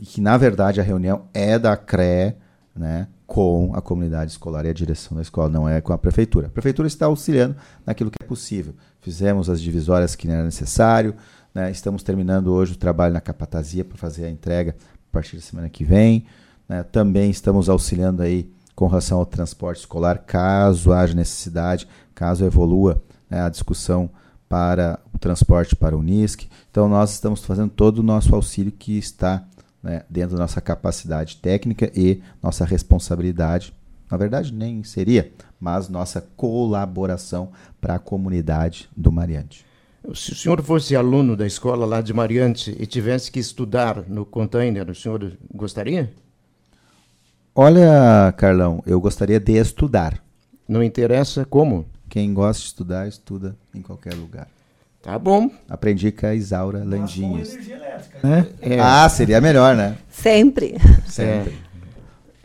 que 0.00 0.20
na 0.20 0.36
verdade 0.36 0.80
a 0.80 0.84
reunião 0.84 1.24
é 1.34 1.58
da 1.58 1.76
CRE, 1.76 2.36
né, 2.74 3.08
com 3.26 3.72
a 3.74 3.80
comunidade 3.80 4.30
escolar 4.30 4.64
e 4.64 4.68
a 4.68 4.72
direção 4.72 5.16
da 5.16 5.22
escola, 5.22 5.48
não 5.48 5.68
é 5.68 5.80
com 5.80 5.92
a 5.92 5.98
prefeitura. 5.98 6.46
A 6.46 6.50
prefeitura 6.50 6.86
está 6.86 7.06
auxiliando 7.06 7.56
naquilo 7.84 8.10
que 8.10 8.22
é 8.22 8.26
possível. 8.26 8.74
Fizemos 9.00 9.50
as 9.50 9.60
divisórias 9.60 10.14
que 10.14 10.28
não 10.28 10.34
era 10.34 10.44
necessário, 10.44 11.14
né, 11.52 11.72
estamos 11.72 12.04
terminando 12.04 12.52
hoje 12.52 12.74
o 12.74 12.76
trabalho 12.76 13.12
na 13.12 13.20
capatazia 13.20 13.84
para 13.84 13.98
fazer 13.98 14.26
a 14.26 14.30
entrega 14.30 14.76
a 15.10 15.12
partir 15.12 15.36
da 15.36 15.42
semana 15.42 15.68
que 15.68 15.84
vem. 15.84 16.24
Né, 16.68 16.82
também 16.84 17.30
estamos 17.30 17.68
auxiliando 17.68 18.22
aí 18.22 18.50
com 18.74 18.86
relação 18.86 19.18
ao 19.18 19.26
transporte 19.26 19.80
escolar, 19.80 20.18
caso 20.18 20.92
haja 20.92 21.14
necessidade, 21.14 21.86
caso 22.14 22.44
evolua 22.44 23.02
né, 23.28 23.42
a 23.42 23.48
discussão 23.48 24.08
para 24.48 24.98
o 25.12 25.18
transporte 25.18 25.76
para 25.76 25.96
o 25.96 26.00
Unisc. 26.00 26.48
Então, 26.70 26.88
nós 26.88 27.12
estamos 27.12 27.44
fazendo 27.44 27.70
todo 27.70 27.98
o 27.98 28.02
nosso 28.02 28.34
auxílio 28.34 28.72
que 28.72 28.96
está 28.96 29.44
né, 29.82 30.02
dentro 30.08 30.36
da 30.36 30.42
nossa 30.42 30.60
capacidade 30.60 31.36
técnica 31.36 31.90
e 31.94 32.22
nossa 32.42 32.64
responsabilidade. 32.64 33.74
Na 34.10 34.16
verdade, 34.16 34.52
nem 34.52 34.82
seria, 34.82 35.32
mas 35.60 35.88
nossa 35.88 36.20
colaboração 36.36 37.50
para 37.80 37.94
a 37.94 37.98
comunidade 37.98 38.88
do 38.96 39.12
Mariante. 39.12 39.64
Se 40.14 40.32
o 40.32 40.34
senhor 40.34 40.62
fosse 40.62 40.96
aluno 40.96 41.36
da 41.36 41.46
escola 41.46 41.84
lá 41.84 42.00
de 42.00 42.12
Mariante 42.12 42.74
e 42.78 42.86
tivesse 42.86 43.30
que 43.30 43.38
estudar 43.38 44.04
no 44.08 44.24
container, 44.24 44.88
o 44.88 44.94
senhor 44.94 45.32
gostaria? 45.54 46.10
Olha, 47.54 48.32
Carlão, 48.36 48.82
eu 48.86 49.00
gostaria 49.00 49.38
de 49.38 49.52
estudar. 49.52 50.22
Não 50.66 50.82
interessa 50.82 51.44
como? 51.44 51.86
Quem 52.08 52.32
gosta 52.32 52.62
de 52.62 52.68
estudar, 52.68 53.08
estuda 53.08 53.56
em 53.74 53.82
qualquer 53.82 54.14
lugar. 54.14 54.48
Tá 55.02 55.18
bom. 55.18 55.50
Aprendi 55.68 56.10
com 56.12 56.26
a 56.26 56.34
Isaura 56.34 56.82
Landinhas. 56.84 57.56
Né? 58.22 58.46
É. 58.60 58.78
Ah, 58.80 59.08
seria 59.08 59.40
melhor, 59.40 59.76
né? 59.76 59.96
Sempre. 60.10 60.76
Sempre. 61.06 61.52
É. 61.52 61.70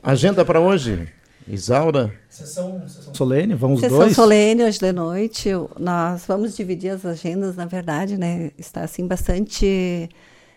Agenda 0.03 0.45
para 0.45 0.59
hoje, 0.59 1.07
Isaura. 1.47 2.13
Sessão, 2.27 2.81
sessão 2.87 3.13
solene, 3.13 3.53
vamos 3.53 3.79
Sessão 3.79 3.99
dois? 3.99 4.15
solene 4.15 4.63
hoje 4.63 4.79
de 4.79 4.91
noite. 4.91 5.49
Nós 5.79 6.25
vamos 6.25 6.55
dividir 6.55 6.89
as 6.89 7.05
agendas, 7.05 7.55
na 7.55 7.65
verdade, 7.65 8.17
né? 8.17 8.51
Está 8.57 8.81
assim 8.83 9.07
bastante 9.07 10.09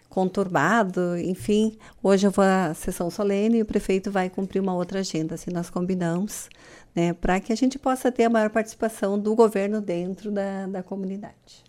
conturbado, 0.08 1.16
enfim. 1.18 1.76
Hoje 2.02 2.26
eu 2.26 2.30
vou 2.30 2.44
à 2.44 2.72
sessão 2.74 3.10
solene 3.10 3.58
e 3.58 3.62
o 3.62 3.66
prefeito 3.66 4.10
vai 4.10 4.30
cumprir 4.30 4.60
uma 4.60 4.74
outra 4.74 5.00
agenda, 5.00 5.34
assim 5.34 5.50
nós 5.52 5.68
combinamos, 5.68 6.48
né? 6.94 7.12
Para 7.12 7.38
que 7.38 7.52
a 7.52 7.56
gente 7.56 7.78
possa 7.78 8.10
ter 8.10 8.24
a 8.24 8.30
maior 8.30 8.50
participação 8.50 9.18
do 9.18 9.34
governo 9.34 9.80
dentro 9.80 10.30
da, 10.30 10.66
da 10.66 10.82
comunidade. 10.82 11.62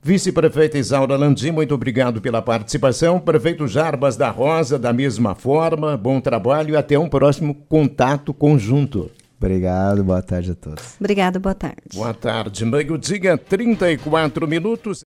Vice-prefeita 0.00 0.78
Isaura 0.78 1.16
Landim, 1.16 1.50
muito 1.50 1.74
obrigado 1.74 2.20
pela 2.20 2.40
participação. 2.40 3.18
Prefeito 3.18 3.66
Jarbas 3.66 4.16
da 4.16 4.30
Rosa, 4.30 4.78
da 4.78 4.92
mesma 4.92 5.34
forma, 5.34 5.96
bom 5.96 6.20
trabalho 6.20 6.74
e 6.74 6.76
até 6.76 6.96
um 6.96 7.08
próximo 7.08 7.52
contato 7.68 8.32
conjunto. 8.32 9.10
Obrigado, 9.40 10.02
boa 10.02 10.22
tarde 10.22 10.52
a 10.52 10.54
todos. 10.54 10.96
Obrigada, 10.98 11.38
boa 11.38 11.54
tarde. 11.54 11.76
Boa 11.94 12.14
tarde, 12.14 12.64
meio-dia, 12.64 13.36
34 13.36 14.48
minutos. 14.48 14.96